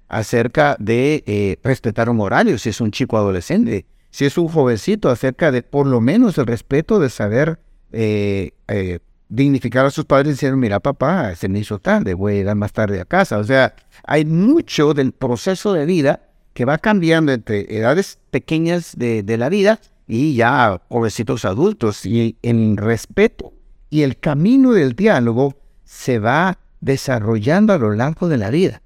acerca 0.08 0.76
de 0.78 1.24
eh, 1.26 1.58
respetar 1.64 2.10
un 2.10 2.20
horario 2.20 2.58
si 2.58 2.68
es 2.68 2.80
un 2.82 2.90
chico 2.90 3.16
adolescente, 3.16 3.86
si 4.10 4.26
es 4.26 4.36
un 4.36 4.48
jovencito, 4.48 5.08
acerca 5.08 5.50
de 5.50 5.62
por 5.62 5.86
lo 5.86 6.02
menos 6.02 6.36
el 6.36 6.46
respeto 6.46 6.98
de 7.00 7.08
saber 7.08 7.58
eh, 7.92 8.52
eh, 8.68 8.98
dignificar 9.32 9.86
a 9.86 9.90
sus 9.90 10.04
padres 10.04 10.42
y 10.42 10.52
mira 10.52 10.78
papá, 10.78 11.34
se 11.34 11.48
me 11.48 11.58
hizo 11.58 11.78
tarde, 11.78 12.12
voy 12.12 12.34
a 12.34 12.36
llegar 12.36 12.56
más 12.56 12.72
tarde 12.72 13.00
a 13.00 13.06
casa. 13.06 13.38
O 13.38 13.44
sea, 13.44 13.74
hay 14.04 14.26
mucho 14.26 14.92
del 14.92 15.12
proceso 15.12 15.72
de 15.72 15.86
vida 15.86 16.28
que 16.52 16.66
va 16.66 16.76
cambiando 16.76 17.32
entre 17.32 17.74
edades 17.74 18.18
pequeñas 18.30 18.92
de, 18.94 19.24
la 19.38 19.48
vida 19.48 19.80
y 20.06 20.34
ya 20.34 20.82
jovencitos 20.90 21.46
adultos. 21.46 22.04
Y 22.04 22.36
el 22.42 22.76
respeto 22.76 23.54
y 23.88 24.02
el 24.02 24.18
camino 24.18 24.72
del 24.72 24.94
diálogo 24.94 25.56
se 25.82 26.18
va 26.18 26.58
desarrollando 26.82 27.72
a 27.72 27.78
lo 27.78 27.92
largo 27.92 28.28
de 28.28 28.36
la 28.36 28.50
vida. 28.50 28.82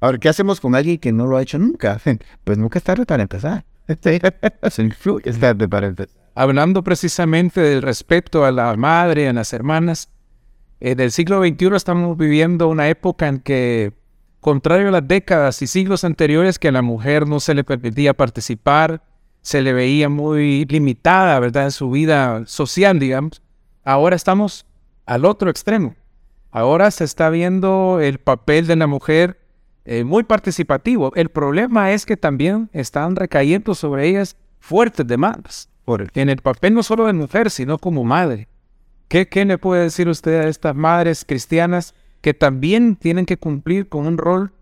Ahora, 0.00 0.16
¿qué 0.16 0.30
hacemos 0.30 0.60
con 0.60 0.74
alguien 0.74 0.96
que 0.96 1.12
no 1.12 1.26
lo 1.26 1.36
ha 1.36 1.42
hecho 1.42 1.58
nunca? 1.58 2.00
Pues 2.44 2.56
nunca 2.56 2.78
es 2.78 2.84
tarde 2.84 3.04
para 3.04 3.24
empezar. 3.24 3.66
es 3.86 4.00
tarde 5.40 5.68
para 5.68 5.88
empezar 5.88 6.25
hablando 6.36 6.84
precisamente 6.84 7.62
del 7.62 7.80
respeto 7.80 8.44
a 8.44 8.52
la 8.52 8.76
madre, 8.76 9.26
a 9.26 9.32
las 9.32 9.54
hermanas, 9.54 10.10
en 10.80 11.00
el 11.00 11.10
siglo 11.10 11.42
XXI 11.42 11.74
estamos 11.74 12.18
viviendo 12.18 12.68
una 12.68 12.90
época 12.90 13.26
en 13.26 13.40
que, 13.40 13.94
contrario 14.40 14.88
a 14.88 14.90
las 14.90 15.08
décadas 15.08 15.62
y 15.62 15.66
siglos 15.66 16.04
anteriores 16.04 16.58
que 16.58 16.68
a 16.68 16.72
la 16.72 16.82
mujer 16.82 17.26
no 17.26 17.40
se 17.40 17.54
le 17.54 17.64
permitía 17.64 18.12
participar, 18.12 19.02
se 19.40 19.62
le 19.62 19.72
veía 19.72 20.10
muy 20.10 20.66
limitada, 20.66 21.40
¿verdad?, 21.40 21.64
en 21.64 21.70
su 21.70 21.90
vida 21.90 22.44
social, 22.44 22.98
digamos, 22.98 23.40
ahora 23.82 24.14
estamos 24.14 24.66
al 25.06 25.24
otro 25.24 25.48
extremo. 25.48 25.94
Ahora 26.50 26.90
se 26.90 27.04
está 27.04 27.30
viendo 27.30 27.98
el 28.00 28.18
papel 28.18 28.66
de 28.66 28.76
la 28.76 28.86
mujer 28.86 29.40
eh, 29.86 30.04
muy 30.04 30.24
participativo. 30.24 31.12
El 31.14 31.30
problema 31.30 31.92
es 31.92 32.04
que 32.04 32.18
también 32.18 32.68
están 32.74 33.16
recayendo 33.16 33.74
sobre 33.74 34.06
ellas 34.06 34.36
fuertes 34.58 35.06
demandas. 35.06 35.70
En 35.86 36.28
el 36.28 36.38
papel 36.38 36.74
no 36.74 36.82
solo 36.82 37.06
de 37.06 37.12
mujer, 37.12 37.50
sino 37.50 37.78
como 37.78 38.02
madre. 38.02 38.48
¿Qué, 39.08 39.28
¿Qué 39.28 39.44
le 39.44 39.56
puede 39.56 39.84
decir 39.84 40.08
usted 40.08 40.40
a 40.40 40.48
estas 40.48 40.74
madres 40.74 41.24
cristianas 41.24 41.94
que 42.20 42.34
también 42.34 42.96
tienen 42.96 43.24
que 43.24 43.36
cumplir 43.36 43.88
con 43.88 44.06
un 44.06 44.18
rol 44.18 44.52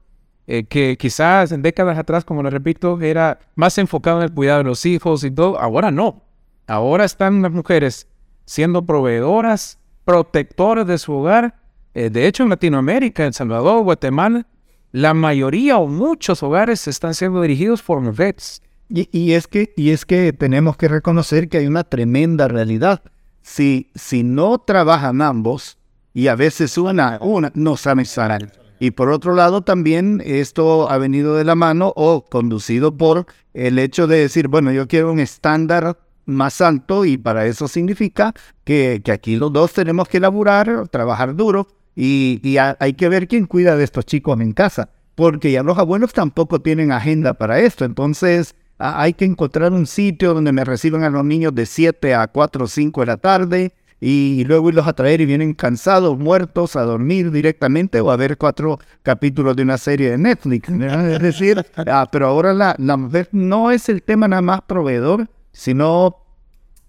eh, 0.46 0.64
que 0.64 0.98
quizás 0.98 1.50
en 1.52 1.62
décadas 1.62 1.98
atrás, 1.98 2.26
como 2.26 2.42
le 2.42 2.50
repito, 2.50 3.00
era 3.00 3.38
más 3.54 3.78
enfocado 3.78 4.18
en 4.18 4.24
el 4.24 4.34
cuidado 4.34 4.58
de 4.58 4.64
los 4.64 4.84
hijos 4.84 5.24
y 5.24 5.30
todo? 5.30 5.58
Ahora 5.58 5.90
no. 5.90 6.22
Ahora 6.66 7.06
están 7.06 7.40
las 7.40 7.52
mujeres 7.52 8.06
siendo 8.44 8.84
proveedoras, 8.84 9.78
protectoras 10.04 10.86
de 10.86 10.98
su 10.98 11.14
hogar. 11.14 11.54
Eh, 11.94 12.10
de 12.10 12.26
hecho, 12.26 12.42
en 12.42 12.50
Latinoamérica, 12.50 13.24
en 13.24 13.32
Salvador, 13.32 13.82
Guatemala, 13.82 14.46
la 14.92 15.14
mayoría 15.14 15.78
o 15.78 15.86
muchos 15.86 16.42
hogares 16.42 16.86
están 16.86 17.14
siendo 17.14 17.40
dirigidos 17.40 17.82
por 17.82 18.00
mujeres. 18.00 18.62
Y, 18.88 19.32
es 19.32 19.46
que, 19.48 19.72
y 19.76 19.90
es 19.90 20.04
que 20.04 20.32
tenemos 20.32 20.76
que 20.76 20.88
reconocer 20.88 21.48
que 21.48 21.58
hay 21.58 21.66
una 21.66 21.84
tremenda 21.84 22.48
realidad. 22.48 23.02
Si, 23.42 23.90
si 23.94 24.22
no 24.22 24.58
trabajan 24.58 25.20
ambos, 25.22 25.78
y 26.12 26.28
a 26.28 26.36
veces 26.36 26.78
una, 26.78 27.18
una 27.20 27.50
no 27.54 27.76
saben 27.76 28.06
sanar. 28.06 28.52
Y 28.78 28.92
por 28.92 29.10
otro 29.10 29.34
lado, 29.34 29.62
también 29.62 30.22
esto 30.24 30.90
ha 30.90 30.98
venido 30.98 31.34
de 31.34 31.44
la 31.44 31.54
mano 31.54 31.92
o 31.96 32.24
conducido 32.24 32.96
por 32.96 33.26
el 33.52 33.78
hecho 33.78 34.06
de 34.06 34.18
decir, 34.18 34.48
bueno, 34.48 34.72
yo 34.72 34.86
quiero 34.86 35.12
un 35.12 35.20
estándar 35.20 35.98
más 36.26 36.60
alto 36.60 37.04
y 37.04 37.18
para 37.18 37.46
eso 37.46 37.68
significa 37.68 38.32
que, 38.64 39.02
que 39.04 39.12
aquí 39.12 39.36
los 39.36 39.52
dos 39.52 39.72
tenemos 39.72 40.08
que 40.08 40.20
laburar, 40.20 40.88
trabajar 40.88 41.36
duro 41.36 41.68
y, 41.94 42.40
y 42.42 42.56
hay 42.58 42.94
que 42.94 43.08
ver 43.08 43.28
quién 43.28 43.46
cuida 43.46 43.76
de 43.76 43.84
estos 43.84 44.06
chicos 44.06 44.40
en 44.40 44.52
casa, 44.52 44.90
porque 45.14 45.52
ya 45.52 45.62
los 45.62 45.78
abuelos 45.78 46.12
tampoco 46.12 46.60
tienen 46.60 46.92
agenda 46.92 47.34
para 47.34 47.60
esto. 47.60 47.84
Entonces, 47.84 48.54
hay 48.84 49.14
que 49.14 49.24
encontrar 49.24 49.72
un 49.72 49.86
sitio 49.86 50.34
donde 50.34 50.52
me 50.52 50.64
reciban 50.64 51.04
a 51.04 51.10
los 51.10 51.24
niños 51.24 51.54
de 51.54 51.64
7 51.64 52.14
a 52.14 52.26
4 52.26 52.64
o 52.64 52.68
5 52.68 53.00
de 53.00 53.06
la 53.06 53.16
tarde 53.16 53.72
y 54.00 54.44
luego 54.44 54.68
irlos 54.68 54.86
a 54.86 54.92
traer 54.92 55.22
y 55.22 55.26
vienen 55.26 55.54
cansados, 55.54 56.18
muertos, 56.18 56.76
a 56.76 56.82
dormir 56.82 57.30
directamente 57.30 58.00
o 58.00 58.10
a 58.10 58.16
ver 58.16 58.36
cuatro 58.36 58.78
capítulos 59.02 59.56
de 59.56 59.62
una 59.62 59.78
serie 59.78 60.10
de 60.10 60.18
Netflix. 60.18 60.68
Es 60.68 61.22
decir, 61.22 61.64
ah, 61.86 62.06
pero 62.12 62.26
ahora 62.26 62.52
la, 62.52 62.96
mujer 62.98 63.30
no 63.32 63.70
es 63.70 63.88
el 63.88 64.02
tema 64.02 64.28
nada 64.28 64.42
más 64.42 64.60
proveedor, 64.62 65.28
sino 65.52 66.18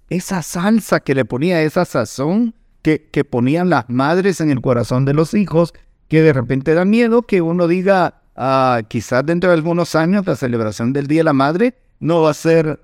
esa 0.09 0.41
salsa 0.41 0.99
que 0.99 1.15
le 1.15 1.23
ponía, 1.23 1.61
esa 1.61 1.85
sazón 1.85 2.53
que, 2.81 3.07
que 3.09 3.23
ponían 3.23 3.69
las 3.69 3.89
madres 3.89 4.41
en 4.41 4.49
el 4.49 4.59
corazón 4.59 5.05
de 5.05 5.13
los 5.13 5.33
hijos, 5.33 5.73
que 6.09 6.21
de 6.21 6.33
repente 6.33 6.73
da 6.73 6.83
miedo 6.83 7.21
que 7.21 7.41
uno 7.41 7.69
diga, 7.69 8.23
ah, 8.35 8.81
quizás 8.89 9.25
dentro 9.25 9.51
de 9.51 9.55
algunos 9.55 9.95
años 9.95 10.25
la 10.25 10.35
celebración 10.35 10.91
del 10.91 11.07
Día 11.07 11.21
de 11.21 11.25
la 11.25 11.33
Madre 11.33 11.75
no 11.99 12.21
va 12.21 12.31
a 12.31 12.33
ser 12.33 12.79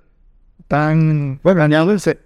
tan... 0.68 1.40
Bueno, 1.42 1.66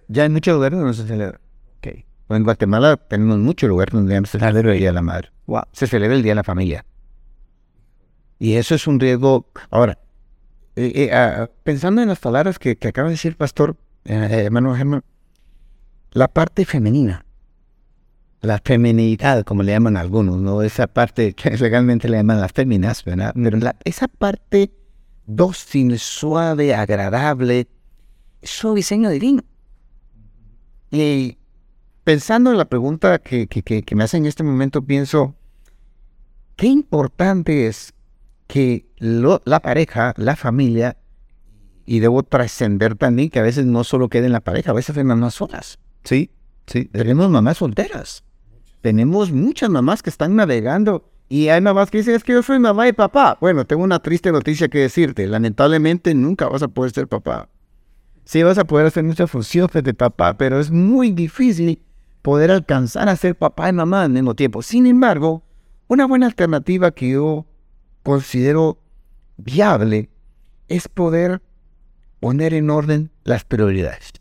ya 0.08 0.24
en 0.24 0.32
muchos 0.32 0.54
lugares 0.54 0.78
no 0.78 0.92
se 0.92 1.06
celebra. 1.06 1.40
Okay. 1.78 2.04
En 2.28 2.44
Guatemala 2.44 2.96
tenemos 2.96 3.38
muchos 3.38 3.68
lugares 3.68 3.92
donde 3.92 4.20
se 4.26 4.38
celebra 4.38 4.72
el 4.72 4.78
Día 4.78 4.88
de 4.88 4.94
la 4.94 5.02
Madre. 5.02 5.30
Wow. 5.46 5.62
Se 5.72 5.86
celebra 5.86 6.16
el 6.16 6.22
Día 6.22 6.32
de 6.32 6.36
la 6.36 6.44
Familia. 6.44 6.84
Y 8.38 8.54
eso 8.54 8.74
es 8.74 8.86
un 8.86 9.00
riesgo. 9.00 9.50
Ahora, 9.70 9.98
eh, 10.76 10.92
eh, 10.94 11.10
ah, 11.12 11.48
pensando 11.64 12.02
en 12.02 12.08
las 12.08 12.18
palabras 12.18 12.58
que, 12.58 12.78
acaba 12.82 13.08
de 13.08 13.14
decir 13.14 13.30
el 13.30 13.36
pastor, 13.36 13.76
eh, 14.04 14.42
hermano 14.44 14.74
Germán, 14.74 15.02
la 16.12 16.28
parte 16.28 16.64
femenina, 16.64 17.24
la 18.42 18.60
feminidad, 18.62 19.44
como 19.44 19.62
le 19.62 19.72
llaman 19.72 19.96
algunos, 19.96 20.36
¿no? 20.38 20.62
Esa 20.62 20.86
parte 20.86 21.32
que 21.34 21.50
legalmente 21.56 22.08
le 22.08 22.18
llaman 22.18 22.40
las 22.40 22.52
féminas, 22.52 23.04
¿verdad? 23.04 23.32
Pero 23.34 23.58
esa 23.84 24.08
parte 24.08 24.70
dócil, 25.26 25.98
suave, 25.98 26.74
agradable, 26.74 27.68
su 28.42 28.74
diseño 28.74 29.10
divino. 29.10 29.42
Y 30.90 31.38
pensando 32.04 32.50
en 32.50 32.58
la 32.58 32.66
pregunta 32.66 33.18
que, 33.18 33.46
que, 33.48 33.94
me 33.94 34.04
hace 34.04 34.16
en 34.16 34.26
este 34.26 34.42
momento, 34.42 34.82
pienso, 34.82 35.34
qué 36.56 36.68
importante 36.68 37.66
es 37.66 37.92
que 38.46 38.86
la 38.98 39.60
pareja, 39.60 40.14
la 40.16 40.36
familia, 40.36 40.96
y 41.84 42.00
debo 42.00 42.22
trascender 42.24 42.96
también 42.96 43.30
que 43.30 43.38
a 43.38 43.42
veces 43.42 43.64
no 43.66 43.84
solo 43.84 44.08
queda 44.08 44.26
en 44.26 44.32
la 44.32 44.40
pareja, 44.40 44.72
a 44.72 44.74
veces 44.74 44.96
hay 44.96 45.04
mamás 45.04 45.34
solas. 45.34 45.78
Sí, 46.04 46.30
sí. 46.66 46.86
Tenemos 46.86 47.30
mamás 47.30 47.58
solteras. 47.58 48.24
Tenemos 48.80 49.32
muchas 49.32 49.70
mamás 49.70 50.02
que 50.02 50.10
están 50.10 50.36
navegando 50.36 51.10
y 51.28 51.48
hay 51.48 51.60
mamás 51.60 51.90
que 51.90 51.98
dicen, 51.98 52.14
es 52.14 52.22
que 52.22 52.32
yo 52.32 52.42
soy 52.42 52.58
mamá 52.58 52.86
y 52.86 52.92
papá. 52.92 53.36
Bueno, 53.40 53.66
tengo 53.66 53.82
una 53.82 53.98
triste 53.98 54.30
noticia 54.30 54.68
que 54.68 54.78
decirte. 54.78 55.26
Lamentablemente 55.26 56.14
nunca 56.14 56.48
vas 56.48 56.62
a 56.62 56.68
poder 56.68 56.92
ser 56.92 57.08
papá. 57.08 57.48
Sí 58.24 58.42
vas 58.42 58.58
a 58.58 58.64
poder 58.64 58.86
hacer 58.86 59.02
muchas 59.04 59.30
funciones 59.30 59.82
de 59.82 59.94
papá, 59.94 60.36
pero 60.36 60.60
es 60.60 60.70
muy 60.70 61.10
difícil 61.10 61.82
poder 62.22 62.50
alcanzar 62.50 63.08
a 63.08 63.16
ser 63.16 63.36
papá 63.36 63.68
y 63.68 63.72
mamá 63.72 64.02
al 64.02 64.10
mismo 64.10 64.34
tiempo. 64.34 64.62
Sin 64.62 64.86
embargo, 64.86 65.42
una 65.88 66.06
buena 66.06 66.26
alternativa 66.26 66.92
que 66.92 67.10
yo 67.10 67.46
considero 68.02 68.78
viable 69.36 70.10
es 70.68 70.88
poder 70.88 71.42
poner 72.20 72.54
en 72.54 72.70
orden 72.70 73.10
las 73.24 73.44
prioridades. 73.44 74.12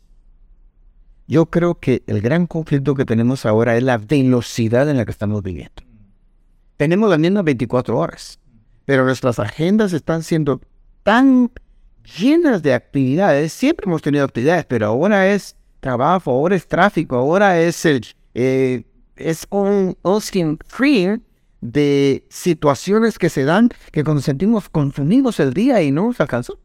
Yo 1.28 1.48
creo 1.48 1.80
que 1.80 2.04
el 2.06 2.22
gran 2.22 2.46
conflicto 2.46 2.94
que 2.94 3.06
tenemos 3.06 3.46
ahora 3.46 3.78
es 3.78 3.84
la 3.84 3.98
velocidad 3.98 4.90
en 4.90 4.98
la 4.98 5.06
que 5.06 5.12
estamos 5.12 5.42
viviendo. 5.42 5.85
Tenemos 6.78 7.10
las 7.10 7.20
mismas 7.20 7.44
24 7.44 7.98
horas, 7.98 8.40
pero 8.86 9.06
nuestras 9.06 9.40
agendas 9.40 9.94
están 9.94 10.24
siendo 10.24 10.62
tan 11.04 11.52
llenas 12.20 12.62
de 12.62 12.74
actividades. 12.74 13.54
Siempre 13.54 13.86
hemos 13.88 14.02
tenido 14.02 14.26
actividades, 14.26 14.66
pero 14.66 14.88
ahora 14.88 15.32
es 15.32 15.56
trabajo, 15.80 16.32
ahora 16.32 16.56
es 16.56 16.68
tráfico, 16.68 17.16
ahora 17.16 17.60
es 17.60 17.86
el 17.86 18.06
eh, 18.34 18.84
es 19.16 19.48
un 19.50 19.98
ocean 20.02 20.60
free 20.66 21.22
de 21.62 22.26
situaciones 22.30 23.18
que 23.18 23.30
se 23.30 23.44
dan 23.44 23.70
que 23.92 24.04
cuando 24.04 24.22
sentimos 24.22 24.70
consumimos 24.70 25.40
el 25.40 25.54
día 25.54 25.82
y 25.82 25.92
no 25.92 26.08
nos 26.08 26.20
alcanzó. 26.20 26.60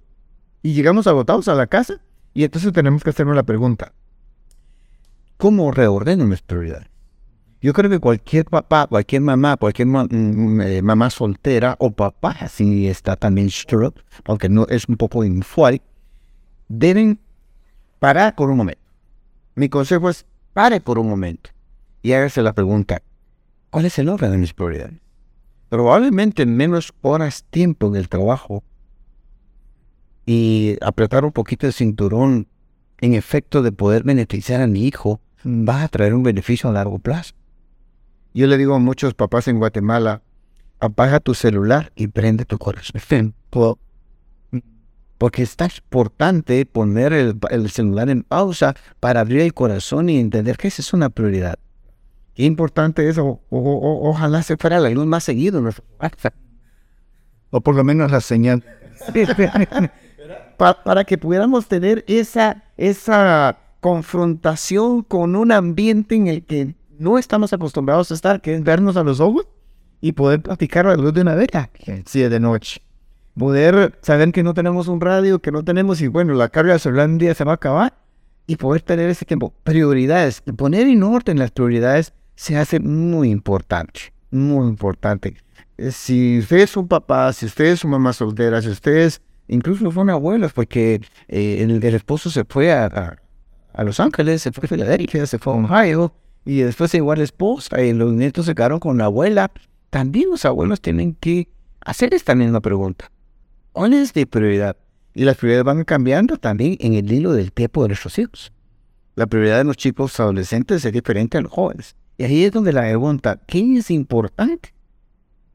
Y 0.63 0.75
llegamos 0.75 1.07
agotados 1.07 1.49
a 1.49 1.55
la 1.55 1.69
casa 1.69 2.01
y 2.35 2.45
entonces 2.45 2.73
tenemos 2.73 3.03
que 3.03 3.11
hacernos 3.11 3.37
la 3.37 3.45
pregunta, 3.45 3.93
¿cómo 5.37 5.71
reordeno 5.71 6.27
mis 6.27 6.43
prioridades? 6.43 6.90
Yo 7.63 7.73
creo 7.73 7.91
que 7.91 7.99
cualquier 7.99 8.47
papá, 8.47 8.87
cualquier 8.87 9.23
mamá, 9.23 9.57
cualquier 9.57 9.87
mm, 9.87 10.61
eh, 10.63 10.83
mamá 10.83 11.11
soltera 11.11 11.77
o 11.79 11.91
papá, 11.91 12.37
así 12.41 12.89
está 12.89 13.17
también 13.17 13.51
stroke, 13.51 14.03
aunque 14.25 14.49
no 14.49 14.67
es 14.69 14.89
un 14.89 14.97
poco 14.97 15.25
inusual, 15.25 15.83
deben 16.69 17.19
parar 17.99 18.35
por 18.35 18.51
un 18.51 18.57
momento 18.57 18.91
mi 19.61 19.69
consejo 19.69 20.09
es 20.09 20.27
pare 20.53 20.81
por 20.81 20.99
un 20.99 21.09
momento 21.09 21.51
y 22.03 22.13
hágase 22.13 22.43
la 22.43 22.55
pregunta, 22.55 23.03
¿cuál 23.71 23.85
es 23.85 23.99
el 23.99 24.09
orden 24.09 24.33
de 24.33 24.39
mis 24.39 24.55
prioridades? 24.55 24.99
Probablemente 25.69 26.47
menos 26.47 26.93
horas 27.03 27.45
tiempo 27.51 27.89
en 27.89 27.97
el 27.97 28.09
trabajo 28.09 28.65
y 30.27 30.77
apretar 30.81 31.25
un 31.25 31.33
poquito 31.33 31.67
el 31.67 31.73
cinturón 31.73 32.47
en 33.01 33.15
efecto 33.15 33.63
de 33.63 33.71
poder 33.71 34.03
beneficiar 34.03 34.61
a 34.61 34.67
mi 34.67 34.87
hijo 34.87 35.21
va 35.45 35.83
a 35.83 35.89
traer 35.89 36.15
un 36.15 36.23
beneficio 36.23 36.71
a 36.71 36.73
largo 36.73 36.99
plazo. 36.99 37.35
Yo 38.33 38.47
le 38.47 38.57
digo 38.59 38.75
a 38.75 38.79
muchos 38.79 39.15
papás 39.15 39.49
en 39.49 39.59
Guatemala, 39.59 40.23
apaga 40.79 41.21
tu 41.21 41.35
celular 41.35 41.93
y 41.97 42.09
prende 42.09 42.45
tu 42.45 42.59
corazón 42.59 43.35
porque 45.21 45.43
es 45.43 45.55
tan 45.55 45.69
importante 45.71 46.65
poner 46.65 47.13
el, 47.13 47.71
celular 47.71 48.09
en 48.09 48.23
pausa 48.23 48.75
para 49.01 49.21
abrir 49.21 49.43
el 49.43 49.53
corazón 49.53 50.09
y 50.09 50.19
entender 50.19 50.57
que 50.57 50.69
esa 50.69 50.81
es 50.81 50.95
una 50.95 51.11
prioridad. 51.11 51.59
Qué 52.35 52.45
importante 52.45 53.07
es, 53.07 53.19
ojalá 53.51 54.43
se 54.43 54.57
fuera 54.57 54.81
la 54.81 54.89
luz 54.89 55.05
más 55.05 55.23
seguido. 55.23 55.63
O 57.51 57.61
por 57.61 57.75
lo 57.75 57.85
menos 57.85 58.11
la 58.11 58.23
señal. 58.23 58.65
para, 60.57 61.05
que 61.05 61.19
pudiéramos 61.19 61.69
tener 61.69 62.03
esa, 62.09 62.65
esa 62.79 63.59
confrontación 63.81 65.03
con 65.03 65.37
un 65.37 65.53
ambiente 65.53 66.15
en 66.15 66.29
el 66.29 66.47
que 66.47 66.77
no 67.01 67.19
estamos 67.19 67.53
acostumbrados 67.53 68.11
a 68.11 68.15
estar, 68.15 68.41
que 68.41 68.55
es 68.55 68.63
vernos 68.63 68.97
a 68.97 69.03
los 69.03 69.19
ojos 69.21 69.49
y 70.01 70.13
poder 70.13 70.43
platicar 70.43 70.87
a 70.87 70.91
la 70.91 71.03
luz 71.03 71.13
de 71.13 71.23
una 71.23 71.35
vela. 71.35 71.71
Sí, 72.07 72.21
de 72.21 72.41
noche 72.41 72.83
poder 73.39 73.99
saber 74.03 74.33
que 74.33 74.43
no 74.43 74.55
tenemos 74.55 74.89
un 74.89 75.01
radio, 75.01 75.39
que 75.39 75.51
no 75.53 75.65
tenemos, 75.65 76.01
y 76.03 76.09
bueno, 76.09 76.35
la 76.35 76.49
carga 76.49 76.79
celular 76.79 77.09
un 77.09 77.17
día 77.17 77.35
se 77.35 77.45
va 77.45 77.53
a 77.53 77.55
acabar, 77.55 77.95
y 78.47 78.57
poder 78.57 78.83
tener 78.83 79.09
ese 79.09 79.25
tiempo. 79.25 79.55
Prioridades, 79.63 80.43
poner 80.57 80.87
en 80.89 81.03
orden 81.03 81.39
las 81.39 81.51
prioridades 81.51 82.13
se 82.35 82.57
hace 82.57 82.81
muy 82.81 83.31
importante, 83.31 84.13
muy 84.31 84.67
importante. 84.67 85.37
Si 85.91 86.41
usted 86.41 86.59
es 86.59 86.77
un 86.77 86.89
papá, 86.89 87.33
si 87.33 87.47
usted 87.47 87.67
es 87.67 87.85
una 87.85 87.93
mamá 87.93 88.13
soltera, 88.13 88.61
si 88.61 88.69
ustedes 88.69 89.23
incluso 89.49 89.91
son 89.93 90.11
abuelos, 90.11 90.53
porque 90.53 91.01
eh, 91.29 91.63
el, 91.63 91.83
esposo 91.83 92.29
se 92.29 92.45
fue 92.45 92.73
a, 92.73 93.17
a, 93.73 93.85
Los 93.85 94.01
Ángeles, 94.01 94.43
se 94.43 94.53
fue 94.53 94.65
a 94.65 94.69
Filadelfia, 94.69 95.27
se 95.27 95.39
fue 95.39 95.53
a 95.53 95.57
Ohio, 95.57 96.13
y 96.45 96.61
después 96.61 96.95
igual 96.95 97.19
la 97.19 97.25
esposa 97.25 97.83
y 97.83 97.93
los 97.93 98.13
nietos 98.13 98.47
se 98.47 98.55
quedaron 98.55 98.81
con 98.81 98.99
la 98.99 99.07
abuela. 99.07 99.51
También 99.91 100.31
los 100.31 100.45
abuelos 100.45 100.81
tienen 100.81 101.15
que 101.15 101.49
hacer 101.81 102.15
esta 102.15 102.35
misma 102.35 102.61
pregunta. 102.61 103.11
¿Cuál 103.73 103.93
es 103.93 104.13
de 104.13 104.27
prioridad? 104.27 104.77
Y 105.15 105.25
las 105.25 105.37
prioridades 105.37 105.65
van 105.65 105.85
cambiando 105.85 106.37
también 106.37 106.77
en 106.81 106.95
el 106.95 107.11
hilo 107.11 107.33
del 107.33 107.53
tiempo 107.53 107.83
de 107.83 107.89
nuestros 107.89 108.19
hijos. 108.19 108.53
La 109.17 109.27
prioridad 109.27 109.59
de 109.59 109.65
los 109.65 109.77
chicos 109.77 110.19
adolescentes 110.21 110.85
es 110.85 110.93
diferente 110.93 111.39
a 111.39 111.41
los 111.41 111.53
jóvenes. 111.53 111.97
Y 112.17 112.25
ahí 112.25 112.45
es 112.45 112.53
donde 112.53 112.73
la 112.73 112.83
pregunta, 112.83 113.41
¿qué 113.47 113.79
es 113.79 113.91
importante? 113.91 114.73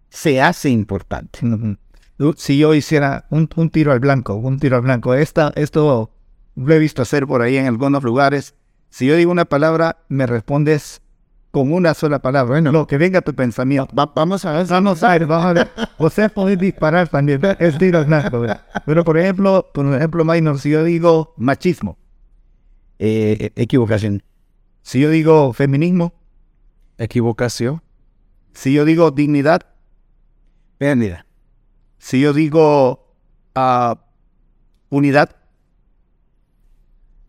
Se 0.10 0.42
hace 0.42 0.70
importante. 0.70 1.40
Si 2.38 2.58
yo 2.58 2.74
hiciera 2.74 3.26
un, 3.30 3.48
tiro 3.70 3.92
al 3.92 4.00
blanco, 4.00 4.36
un 4.36 4.60
tiro 4.60 4.78
al 4.78 4.82
blanco, 4.82 5.14
esta, 5.14 5.52
esto 5.56 6.12
lo 6.56 6.74
he 6.74 6.80
visto 6.80 7.02
hacer 7.02 7.28
por 7.28 7.42
ahí 7.42 7.58
en 7.58 7.68
algunos 7.68 8.04
lugares. 8.04 8.56
Si 8.90 9.06
yo 9.06 9.16
digo 9.16 9.32
una 9.32 9.46
palabra, 9.46 9.98
me 10.08 10.26
respondes 10.26 11.02
con 11.56 11.72
una 11.72 11.94
sola 11.94 12.20
palabra. 12.20 12.56
Bueno, 12.56 12.74
lo 12.74 12.86
que 12.86 12.98
venga 12.98 13.20
a 13.20 13.22
tu 13.22 13.34
pensamiento. 13.34 13.88
vamos 13.94 14.44
a 14.44 14.52
ver. 14.52 14.68
Vamos 14.68 15.02
a 15.04 15.12
ver, 15.14 15.26
vamos 15.26 15.46
a 15.46 15.54
ver. 15.54 15.70
O 15.98 16.10
sea, 16.10 16.28
podés 16.28 16.60
disparar 16.60 17.08
también. 17.08 17.40
Es 17.60 17.78
tiro. 17.78 18.06
Pero 18.86 19.06
por 19.06 19.18
ejemplo, 19.18 19.66
por 19.74 19.86
ejemplo, 19.96 20.26
minor, 20.26 20.60
si 20.60 20.72
yo 20.72 20.84
digo 20.84 21.34
machismo. 21.38 21.98
Eh, 23.00 23.52
equivocación. 23.56 24.22
Si 24.82 25.00
yo 25.00 25.10
digo 25.10 25.54
feminismo. 25.54 26.14
Equivocación. 26.98 27.82
Si 28.54 28.74
yo 28.74 28.84
digo 28.84 29.12
dignidad. 29.12 29.62
Pérdida. 30.78 31.26
Si 32.00 32.20
yo 32.20 32.34
digo 32.34 33.16
uh, 33.56 33.96
unidad. 34.90 35.38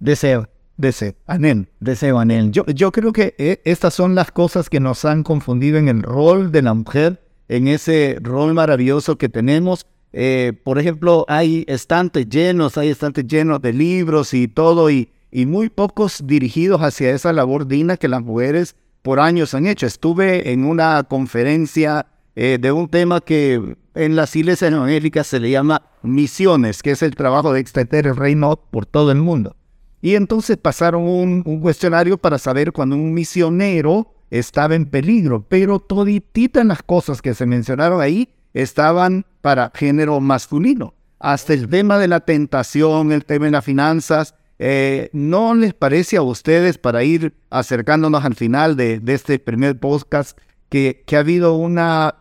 Deseo. 0.01 0.49
Deseo. 0.77 1.15
Anel. 1.27 1.69
Deseo, 1.81 2.19
anel. 2.19 2.53
Yo, 2.53 2.67
yo 2.67 2.93
creo 2.93 3.13
que 3.13 3.35
eh, 3.39 3.61
estas 3.65 3.95
son 3.95 4.15
las 4.15 4.31
cosas 4.31 4.69
que 4.69 4.81
nos 4.81 5.05
han 5.05 5.23
confundido 5.23 5.79
en 5.79 5.89
el 5.89 6.03
rol 6.03 6.53
de 6.53 6.63
la 6.63 6.75
mujer, 6.75 7.23
en 7.49 7.69
ese 7.69 8.19
rol 8.21 8.55
maravilloso 8.55 9.17
que 9.17 9.29
tenemos. 9.29 9.87
Eh, 10.13 10.53
por 10.65 10.79
ejemplo, 10.79 11.25
hay 11.29 11.65
estantes 11.69 12.29
llenos, 12.29 12.77
hay 12.77 12.91
estantes 12.91 13.27
llenos 13.27 13.61
de 13.63 13.73
libros 13.73 14.35
y 14.35 14.49
todo, 14.49 14.91
y, 14.91 15.11
y 15.31 15.47
muy 15.47 15.71
pocos 15.71 16.27
dirigidos 16.27 16.83
hacia 16.83 17.11
esa 17.11 17.33
labor 17.33 17.67
digna 17.67 17.97
que 17.97 18.09
las 18.09 18.23
mujeres 18.23 18.77
por 19.03 19.21
años 19.21 19.55
han 19.55 19.67
hecho. 19.67 19.87
Estuve 19.87 20.53
en 20.53 20.65
una 20.65 21.05
conferencia 21.05 22.07
eh, 22.35 22.59
de 22.61 22.71
un 22.71 22.89
tema 22.89 23.21
que 23.21 23.77
en 23.95 24.17
las 24.17 24.37
iglesias 24.37 24.73
evangélicas 24.73 25.27
se 25.27 25.41
le 25.41 25.51
llama 25.51 25.83
misiones, 26.03 26.83
que 26.83 26.91
es 26.91 27.03
el 27.03 27.15
trabajo 27.15 27.53
de 27.53 27.61
extender 27.61 28.07
el 28.07 28.17
reino 28.17 28.57
por 28.57 28.85
todo 28.85 29.11
el 29.11 29.19
mundo. 29.19 29.57
Y 30.01 30.15
entonces 30.15 30.57
pasaron 30.57 31.03
un, 31.03 31.61
cuestionario 31.61 32.19
para 32.19 32.39
saber 32.39 32.73
cuando 32.73 32.97
un 32.97 33.15
misionero 33.15 34.13
estaba 34.31 34.75
en 34.75 34.87
peligro, 34.87 35.47
pero 35.49 35.79
todititas 35.79 36.65
las 36.65 36.83
cosas 36.83 37.23
que 37.23 37.35
se 37.35 37.47
mencionaron 37.47 38.01
ahí 38.01 38.29
estaban 38.55 39.25
para 39.41 39.71
género 39.75 40.21
masculino. 40.21 40.95
Hasta 41.19 41.55
el 41.55 41.69
tema 41.69 41.99
de 41.99 42.09
la 42.09 42.21
tentación, 42.21 43.13
el 43.13 43.25
tema 43.25 43.47
de 43.47 43.53
las 43.53 43.65
finanzas, 43.65 44.35
eh, 44.59 45.11
¿No 45.13 45.55
les 45.55 45.75
parece 45.75 46.17
a 46.17 46.23
ustedes, 46.23 46.79
para 46.79 47.05
ir 47.05 47.35
acercándonos 47.51 48.25
al 48.25 48.35
final 48.35 48.77
de, 48.77 49.01
este 49.07 49.39
primer 49.39 49.79
podcast, 49.79 50.39
que, 50.69 51.05
ha 51.13 51.19
habido 51.19 51.57
una 51.57 52.17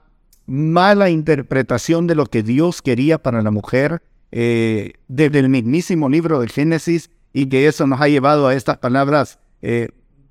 mala 0.45 1.09
interpretación 1.09 2.07
de 2.07 2.15
lo 2.15 2.25
que 2.25 2.43
Dios 2.43 2.81
quería 2.81 3.21
para 3.23 3.41
la 3.41 3.51
mujer 3.51 4.03
eh, 4.31 4.93
desde 5.07 5.39
el 5.39 5.49
mismísimo 5.49 6.09
libro 6.09 6.39
de 6.39 6.49
Génesis 6.49 7.09
y 7.35 7.47
que 7.47 7.67
eso 7.67 7.85
nos 7.85 7.99
ha 7.99 8.07
llevado 8.07 8.47
a 8.47 8.55
estas 8.55 8.77
palabras, 8.77 9.39
eh, 9.61 9.89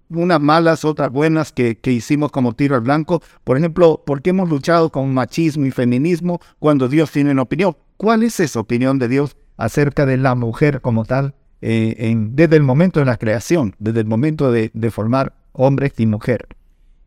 unas 0.08 0.40
malas, 0.40 0.86
otras 0.86 1.10
buenas 1.10 1.52
que, 1.52 1.76
que, 1.76 1.92
hicimos 1.92 2.32
como 2.32 2.54
tiro 2.54 2.76
al 2.76 2.80
blanco? 2.80 3.22
Por 3.44 3.58
ejemplo, 3.58 4.02
¿por 4.06 4.22
qué 4.22 4.30
hemos 4.30 4.48
luchado 4.48 4.88
con 4.88 5.12
machismo 5.12 5.66
y 5.66 5.70
feminismo 5.70 6.40
cuando 6.58 6.88
Dios 6.88 7.10
tiene 7.10 7.32
una 7.32 7.42
opinión? 7.42 7.76
¿Cuál 7.98 8.22
es 8.22 8.40
esa 8.40 8.58
opinión 8.58 8.98
de 8.98 9.08
Dios 9.08 9.36
acerca 9.58 10.06
de 10.06 10.16
la 10.16 10.34
mujer 10.34 10.80
como 10.80 11.04
tal? 11.04 11.34
Eh, 11.60 12.14
desde 12.30 12.56
el 12.56 12.62
momento 12.62 13.00
de 13.00 13.06
la 13.06 13.18
creación, 13.18 13.74
desde 13.78 14.00
el 14.00 14.06
momento 14.06 14.50
de, 14.50 14.70
formar 14.90 15.34
hombres 15.52 15.92
y 15.98 16.06
mujeres. 16.06 16.48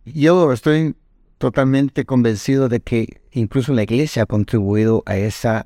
Yo 0.06 0.54
estoy 0.54 0.96
totalmente 1.40 2.06
convencido 2.06 2.70
de 2.70 2.82
que 2.82 3.22
incluso 3.32 3.74
la 3.74 3.82
iglesia 3.82 4.24
ha 4.24 4.26
contribuido 4.28 5.02
a 5.08 5.18
esa 5.18 5.66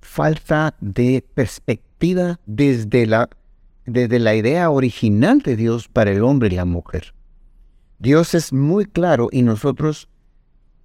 falta 0.00 0.76
de 0.80 1.24
perspectiva 1.34 2.38
desde 2.46 3.06
la, 3.06 3.28
desde 3.86 4.18
la 4.18 4.34
idea 4.34 4.70
original 4.70 5.40
de 5.40 5.56
Dios 5.56 5.88
para 5.88 6.10
el 6.10 6.22
hombre 6.22 6.48
y 6.48 6.56
la 6.56 6.64
mujer. 6.64 7.14
Dios 7.98 8.34
es 8.34 8.52
muy 8.52 8.86
claro 8.86 9.28
y 9.30 9.42
nosotros, 9.42 10.08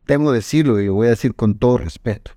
temo 0.06 0.32
decirlo 0.32 0.80
y 0.80 0.88
lo 0.88 0.94
voy 0.94 1.08
a 1.08 1.12
decir 1.12 1.36
con 1.36 1.56
todo 1.56 1.78
respeto, 1.78 2.32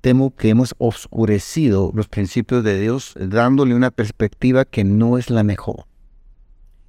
temo 0.00 0.34
que 0.34 0.50
hemos 0.50 0.74
oscurecido 0.78 1.90
los 1.94 2.08
principios 2.08 2.62
de 2.64 2.80
Dios 2.80 3.14
dándole 3.18 3.74
una 3.74 3.90
perspectiva 3.90 4.64
que 4.64 4.84
no 4.84 5.18
es 5.18 5.30
la 5.30 5.42
mejor. 5.42 5.86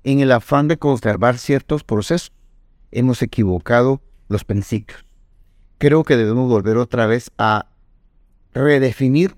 En 0.04 0.20
el 0.20 0.32
afán 0.32 0.68
de 0.68 0.78
conservar 0.78 1.38
ciertos 1.38 1.84
procesos, 1.84 2.32
hemos 2.92 3.22
equivocado 3.22 4.02
los 4.28 4.44
principios. 4.44 5.06
Creo 5.78 6.04
que 6.04 6.16
debemos 6.16 6.50
volver 6.50 6.78
otra 6.78 7.06
vez 7.06 7.32
a 7.38 7.68
redefinir, 8.54 9.36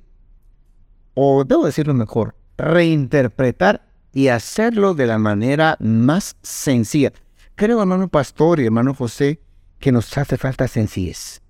o 1.14 1.44
debo 1.46 1.66
decirlo 1.66 1.94
mejor, 1.94 2.36
reinterpretar 2.58 3.88
y 4.14 4.30
hacerlo 4.30 4.94
de 4.94 5.08
la 5.08 5.18
manera 5.18 5.78
más 5.80 6.36
sencilla. 6.42 7.14
Creo, 7.56 7.80
hermano 7.82 8.08
Pastor 8.08 8.60
y 8.60 8.66
hermano 8.66 8.94
José, 8.94 9.40
que 9.80 9.92
nos 9.92 10.18
hace 10.18 10.38
falta 10.38 10.68
sencillez 10.68 11.42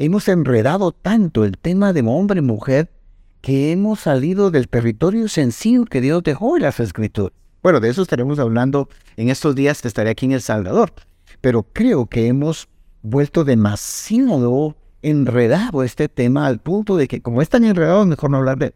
hemos 0.00 0.28
enredado 0.28 0.92
tanto 0.92 1.44
el 1.44 1.58
tema 1.58 1.92
de 1.92 2.00
hombre 2.00 2.38
y 2.38 2.42
mujer 2.42 2.90
que 3.42 3.70
hemos 3.70 4.00
salido 4.00 4.50
del 4.50 4.66
territorio 4.66 5.28
sencillo 5.28 5.84
que 5.84 6.00
Dios 6.00 6.22
dejó 6.22 6.56
en 6.56 6.62
las 6.62 6.80
escrituras. 6.80 7.32
Bueno, 7.62 7.80
de 7.80 7.90
eso 7.90 8.00
estaremos 8.00 8.38
hablando 8.38 8.88
en 9.18 9.28
estos 9.28 9.54
días 9.54 9.84
estaré 9.84 10.08
aquí 10.08 10.24
en 10.24 10.32
El 10.32 10.40
Salvador. 10.40 10.94
Pero 11.42 11.64
creo 11.64 12.06
que 12.06 12.28
hemos 12.28 12.68
vuelto 13.02 13.44
demasiado 13.44 14.74
enredado 15.02 15.82
este 15.82 16.08
tema 16.08 16.46
al 16.46 16.60
punto 16.60 16.96
de 16.96 17.06
que 17.06 17.20
como 17.20 17.42
es 17.42 17.50
tan 17.50 17.64
enredado, 17.64 18.06
mejor 18.06 18.30
no 18.30 18.38
hablar 18.38 18.56
de 18.56 18.66
él. 18.66 18.74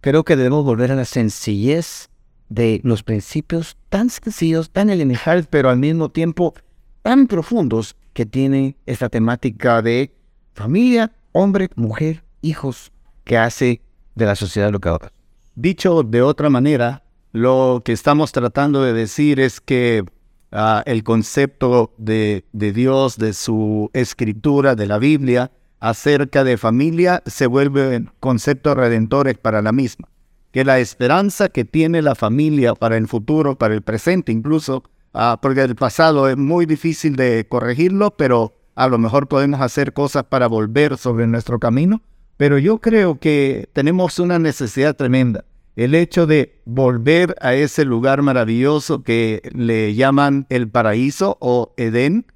Creo 0.00 0.24
que 0.24 0.36
debemos 0.36 0.64
volver 0.64 0.92
a 0.92 0.96
la 0.96 1.04
sencillez 1.04 2.08
de 2.48 2.80
los 2.84 3.02
principios 3.02 3.76
tan 3.90 4.08
sencillos, 4.08 4.70
tan 4.70 4.88
elementales, 4.88 5.46
pero 5.48 5.68
al 5.68 5.78
mismo 5.78 6.10
tiempo 6.10 6.54
tan 7.02 7.26
profundos 7.26 7.96
que 8.14 8.24
tiene 8.24 8.76
esta 8.86 9.10
temática 9.10 9.82
de 9.82 10.12
familia, 10.54 11.12
hombre, 11.32 11.68
mujer, 11.76 12.24
hijos, 12.40 12.92
que 13.24 13.36
hace 13.36 13.82
de 14.14 14.24
la 14.24 14.36
sociedad 14.36 14.70
lo 14.70 14.80
que 14.80 14.88
ahora. 14.88 15.12
Dicho 15.54 16.02
de 16.02 16.22
otra 16.22 16.48
manera, 16.48 17.02
lo 17.32 17.82
que 17.84 17.92
estamos 17.92 18.32
tratando 18.32 18.82
de 18.82 18.94
decir 18.94 19.38
es 19.38 19.60
que 19.60 20.04
ah, 20.50 20.82
el 20.86 21.04
concepto 21.04 21.92
de, 21.98 22.46
de 22.52 22.72
Dios, 22.72 23.18
de 23.18 23.34
su 23.34 23.90
escritura, 23.92 24.74
de 24.74 24.86
la 24.86 24.98
Biblia, 24.98 25.50
acerca 25.80 26.44
de 26.44 26.56
familia, 26.56 27.22
se 27.26 27.46
vuelve 27.46 28.04
conceptos 28.20 28.76
redentores 28.76 29.38
para 29.38 29.62
la 29.62 29.72
misma. 29.72 30.08
Que 30.52 30.64
la 30.64 30.78
esperanza 30.78 31.48
que 31.48 31.64
tiene 31.64 32.02
la 32.02 32.14
familia 32.14 32.74
para 32.74 32.96
el 32.96 33.08
futuro, 33.08 33.56
para 33.56 33.74
el 33.74 33.82
presente 33.82 34.32
incluso, 34.32 34.84
Ah, 35.12 35.38
porque 35.42 35.62
el 35.62 35.74
pasado 35.74 36.28
es 36.28 36.36
muy 36.36 36.66
difícil 36.66 37.16
de 37.16 37.46
corregirlo, 37.48 38.12
pero 38.16 38.54
a 38.76 38.88
lo 38.88 38.98
mejor 38.98 39.26
podemos 39.26 39.60
hacer 39.60 39.92
cosas 39.92 40.24
para 40.24 40.46
volver 40.46 40.96
sobre 40.96 41.26
nuestro 41.26 41.58
camino. 41.58 42.02
Pero 42.36 42.58
yo 42.58 42.78
creo 42.78 43.18
que 43.18 43.68
tenemos 43.72 44.18
una 44.18 44.38
necesidad 44.38 44.96
tremenda. 44.96 45.44
El 45.76 45.94
hecho 45.94 46.26
de 46.26 46.60
volver 46.64 47.36
a 47.40 47.54
ese 47.54 47.84
lugar 47.84 48.22
maravilloso 48.22 49.02
que 49.02 49.42
le 49.52 49.94
llaman 49.94 50.46
el 50.48 50.68
paraíso 50.68 51.36
o 51.40 51.74
Edén 51.76 52.26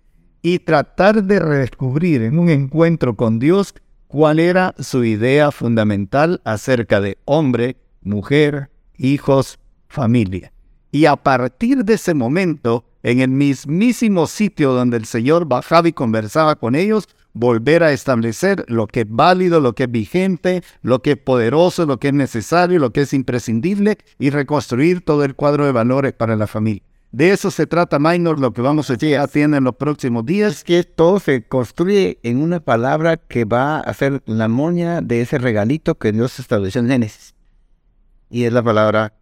y 0.44 0.59
tratar 0.59 1.24
de 1.24 1.38
redescubrir 1.38 2.20
en 2.20 2.38
un 2.38 2.50
encuentro 2.50 3.16
con 3.16 3.38
Dios 3.38 3.74
cuál 4.09 4.38
era 4.38 4.74
su 4.78 5.02
idea 5.02 5.50
fundamental 5.50 6.42
acerca 6.44 7.00
de 7.00 7.16
hombre, 7.24 7.78
mujer, 8.02 8.68
hijos, 8.98 9.59
familia. 9.88 10.52
Y 10.92 11.07
a 11.07 11.16
partir 11.16 11.87
de 11.87 11.94
ese 11.94 12.12
momento, 12.12 12.85
en 13.02 13.20
el 13.20 13.30
mismísimo 13.30 14.26
sitio 14.26 14.74
donde 14.74 14.98
el 14.98 15.07
Señor 15.07 15.46
bajaba 15.46 15.88
y 15.88 15.94
conversaba 15.94 16.57
con 16.57 16.74
ellos, 16.74 17.09
volver 17.33 17.83
a 17.83 17.92
establecer 17.92 18.66
lo 18.68 18.87
que 18.87 19.00
es 19.00 19.07
válido, 19.09 19.61
lo 19.61 19.74
que 19.74 19.85
es 19.85 19.90
vigente, 19.90 20.62
lo 20.83 21.00
que 21.00 21.12
es 21.12 21.16
poderoso, 21.16 21.87
lo 21.87 21.98
que 21.98 22.09
es 22.09 22.14
necesario, 22.14 22.78
lo 22.80 22.92
que 22.92 23.00
es 23.00 23.14
imprescindible 23.14 23.96
y 24.18 24.28
reconstruir 24.28 25.00
todo 25.00 25.24
el 25.24 25.37
cuadro 25.37 25.64
de 25.64 25.72
valores 25.72 26.12
para 26.12 26.37
la 26.37 26.46
familia. 26.46 26.83
De 27.14 27.31
eso 27.31 27.50
se 27.50 27.66
trata, 27.66 27.98
Minor, 27.98 28.40
lo 28.40 28.53
que 28.53 28.61
vamos 28.61 28.90
a 28.90 28.94
hacer 28.94 29.55
en 29.55 29.64
los 29.64 29.77
próximos 29.77 30.27
días. 30.27 30.53
Es 30.53 30.64
que 30.64 30.83
todo 30.83 31.20
se 31.20 31.46
construye 31.46 32.18
en 32.22 32.42
una 32.42 32.61
palabra 32.61 33.16
que 33.16 33.44
va 33.44 33.79
a 33.79 33.94
ser 33.94 34.22
la 34.27 34.48
moña 34.48 35.00
de 35.00 35.20
ese 35.20 35.38
regalito 35.38 35.94
que 35.96 36.11
Dios 36.11 36.38
estableció 36.40 36.81
en 36.81 36.88
Génesis. 36.88 37.35
Y 38.31 38.44
es 38.44 38.53
la 38.53 38.62
palabra 38.62 39.12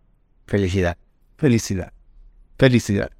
felicidad 0.46 0.96
felicidad. 1.42 1.92
Felicidad. 2.56 3.10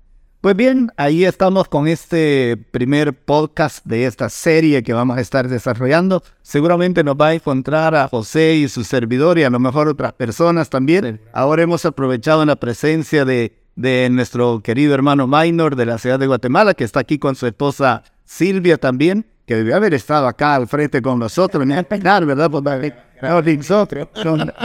Pues 0.40 0.54
bien, 0.54 0.90
ahí 0.96 1.24
estamos 1.24 1.68
con 1.68 1.88
este 1.88 2.56
primer 2.70 3.14
podcast 3.14 3.84
de 3.84 4.06
esta 4.06 4.28
serie 4.28 4.84
que 4.84 4.92
vamos 4.92 5.18
a 5.18 5.20
estar 5.20 5.48
desarrollando. 5.48 6.22
Seguramente 6.42 7.02
nos 7.02 7.16
va 7.16 7.28
a 7.28 7.34
encontrar 7.34 7.96
a 7.96 8.06
José 8.06 8.54
y 8.54 8.68
su 8.68 8.84
servidor 8.84 9.38
y 9.38 9.42
a 9.42 9.50
lo 9.50 9.58
mejor 9.58 9.88
otras 9.88 10.12
personas 10.12 10.70
también. 10.70 11.20
Ahora 11.32 11.62
hemos 11.62 11.84
aprovechado 11.84 12.44
la 12.44 12.54
presencia 12.54 13.24
de, 13.24 13.61
de 13.76 14.08
nuestro 14.10 14.60
querido 14.60 14.94
hermano 14.94 15.26
Minor 15.26 15.76
de 15.76 15.86
la 15.86 15.98
ciudad 15.98 16.18
de 16.18 16.26
Guatemala, 16.26 16.74
que 16.74 16.84
está 16.84 17.00
aquí 17.00 17.18
con 17.18 17.34
su 17.34 17.46
esposa 17.46 18.02
Silvia 18.24 18.78
también, 18.78 19.26
que 19.46 19.56
debió 19.56 19.76
haber 19.76 19.94
estado 19.94 20.26
acá 20.26 20.54
al 20.54 20.68
frente 20.68 21.02
con 21.02 21.18
nosotros. 21.18 21.66
Me 21.66 21.82
penar, 21.84 22.24
¿verdad? 22.24 22.50
Pues, 22.50 22.92
nosotros 23.56 24.08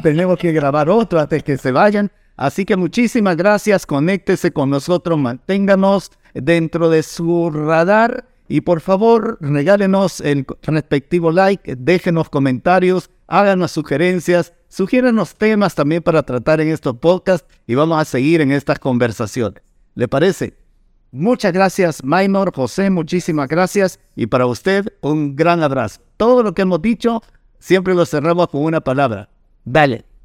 tenemos 0.03 0.37
que 0.37 0.51
grabar 0.51 0.89
otro 0.89 1.19
antes 1.19 1.43
que 1.43 1.57
se 1.57 1.71
vayan. 1.71 2.11
Así 2.35 2.65
que 2.65 2.75
muchísimas 2.75 3.35
gracias, 3.35 3.85
conéctese 3.85 4.51
con 4.51 4.69
nosotros, 4.69 5.17
manténganos 5.17 6.11
dentro 6.35 6.89
de 6.89 7.01
su 7.01 7.49
radar 7.49 8.25
y 8.47 8.61
por 8.61 8.79
favor 8.79 9.39
regálenos 9.41 10.21
el 10.21 10.45
respectivo 10.61 11.31
like, 11.31 11.75
déjenos 11.75 12.29
comentarios, 12.29 13.09
háganos 13.27 13.71
sugerencias, 13.71 14.53
sugiéranos 14.69 15.35
temas 15.35 15.75
también 15.75 16.01
para 16.03 16.23
tratar 16.23 16.61
en 16.61 16.69
estos 16.69 16.97
podcasts 16.97 17.47
y 17.65 17.75
vamos 17.75 17.99
a 17.99 18.05
seguir 18.05 18.41
en 18.41 18.51
estas 18.51 18.79
conversaciones. 18.79 19.61
¿Le 19.95 20.07
parece? 20.07 20.53
Muchas 21.11 21.53
gracias, 21.53 22.03
Maynor, 22.03 22.53
José, 22.53 22.89
muchísimas 22.89 23.47
gracias 23.47 23.99
y 24.15 24.27
para 24.27 24.45
usted 24.45 24.93
un 25.01 25.35
gran 25.35 25.63
abrazo. 25.63 26.01
Todo 26.17 26.43
lo 26.43 26.53
que 26.53 26.63
hemos 26.63 26.81
dicho 26.81 27.23
siempre 27.59 27.95
lo 27.95 28.05
cerramos 28.05 28.49
con 28.49 28.63
una 28.63 28.81
palabra. 28.81 29.29
Dale. 29.63 30.16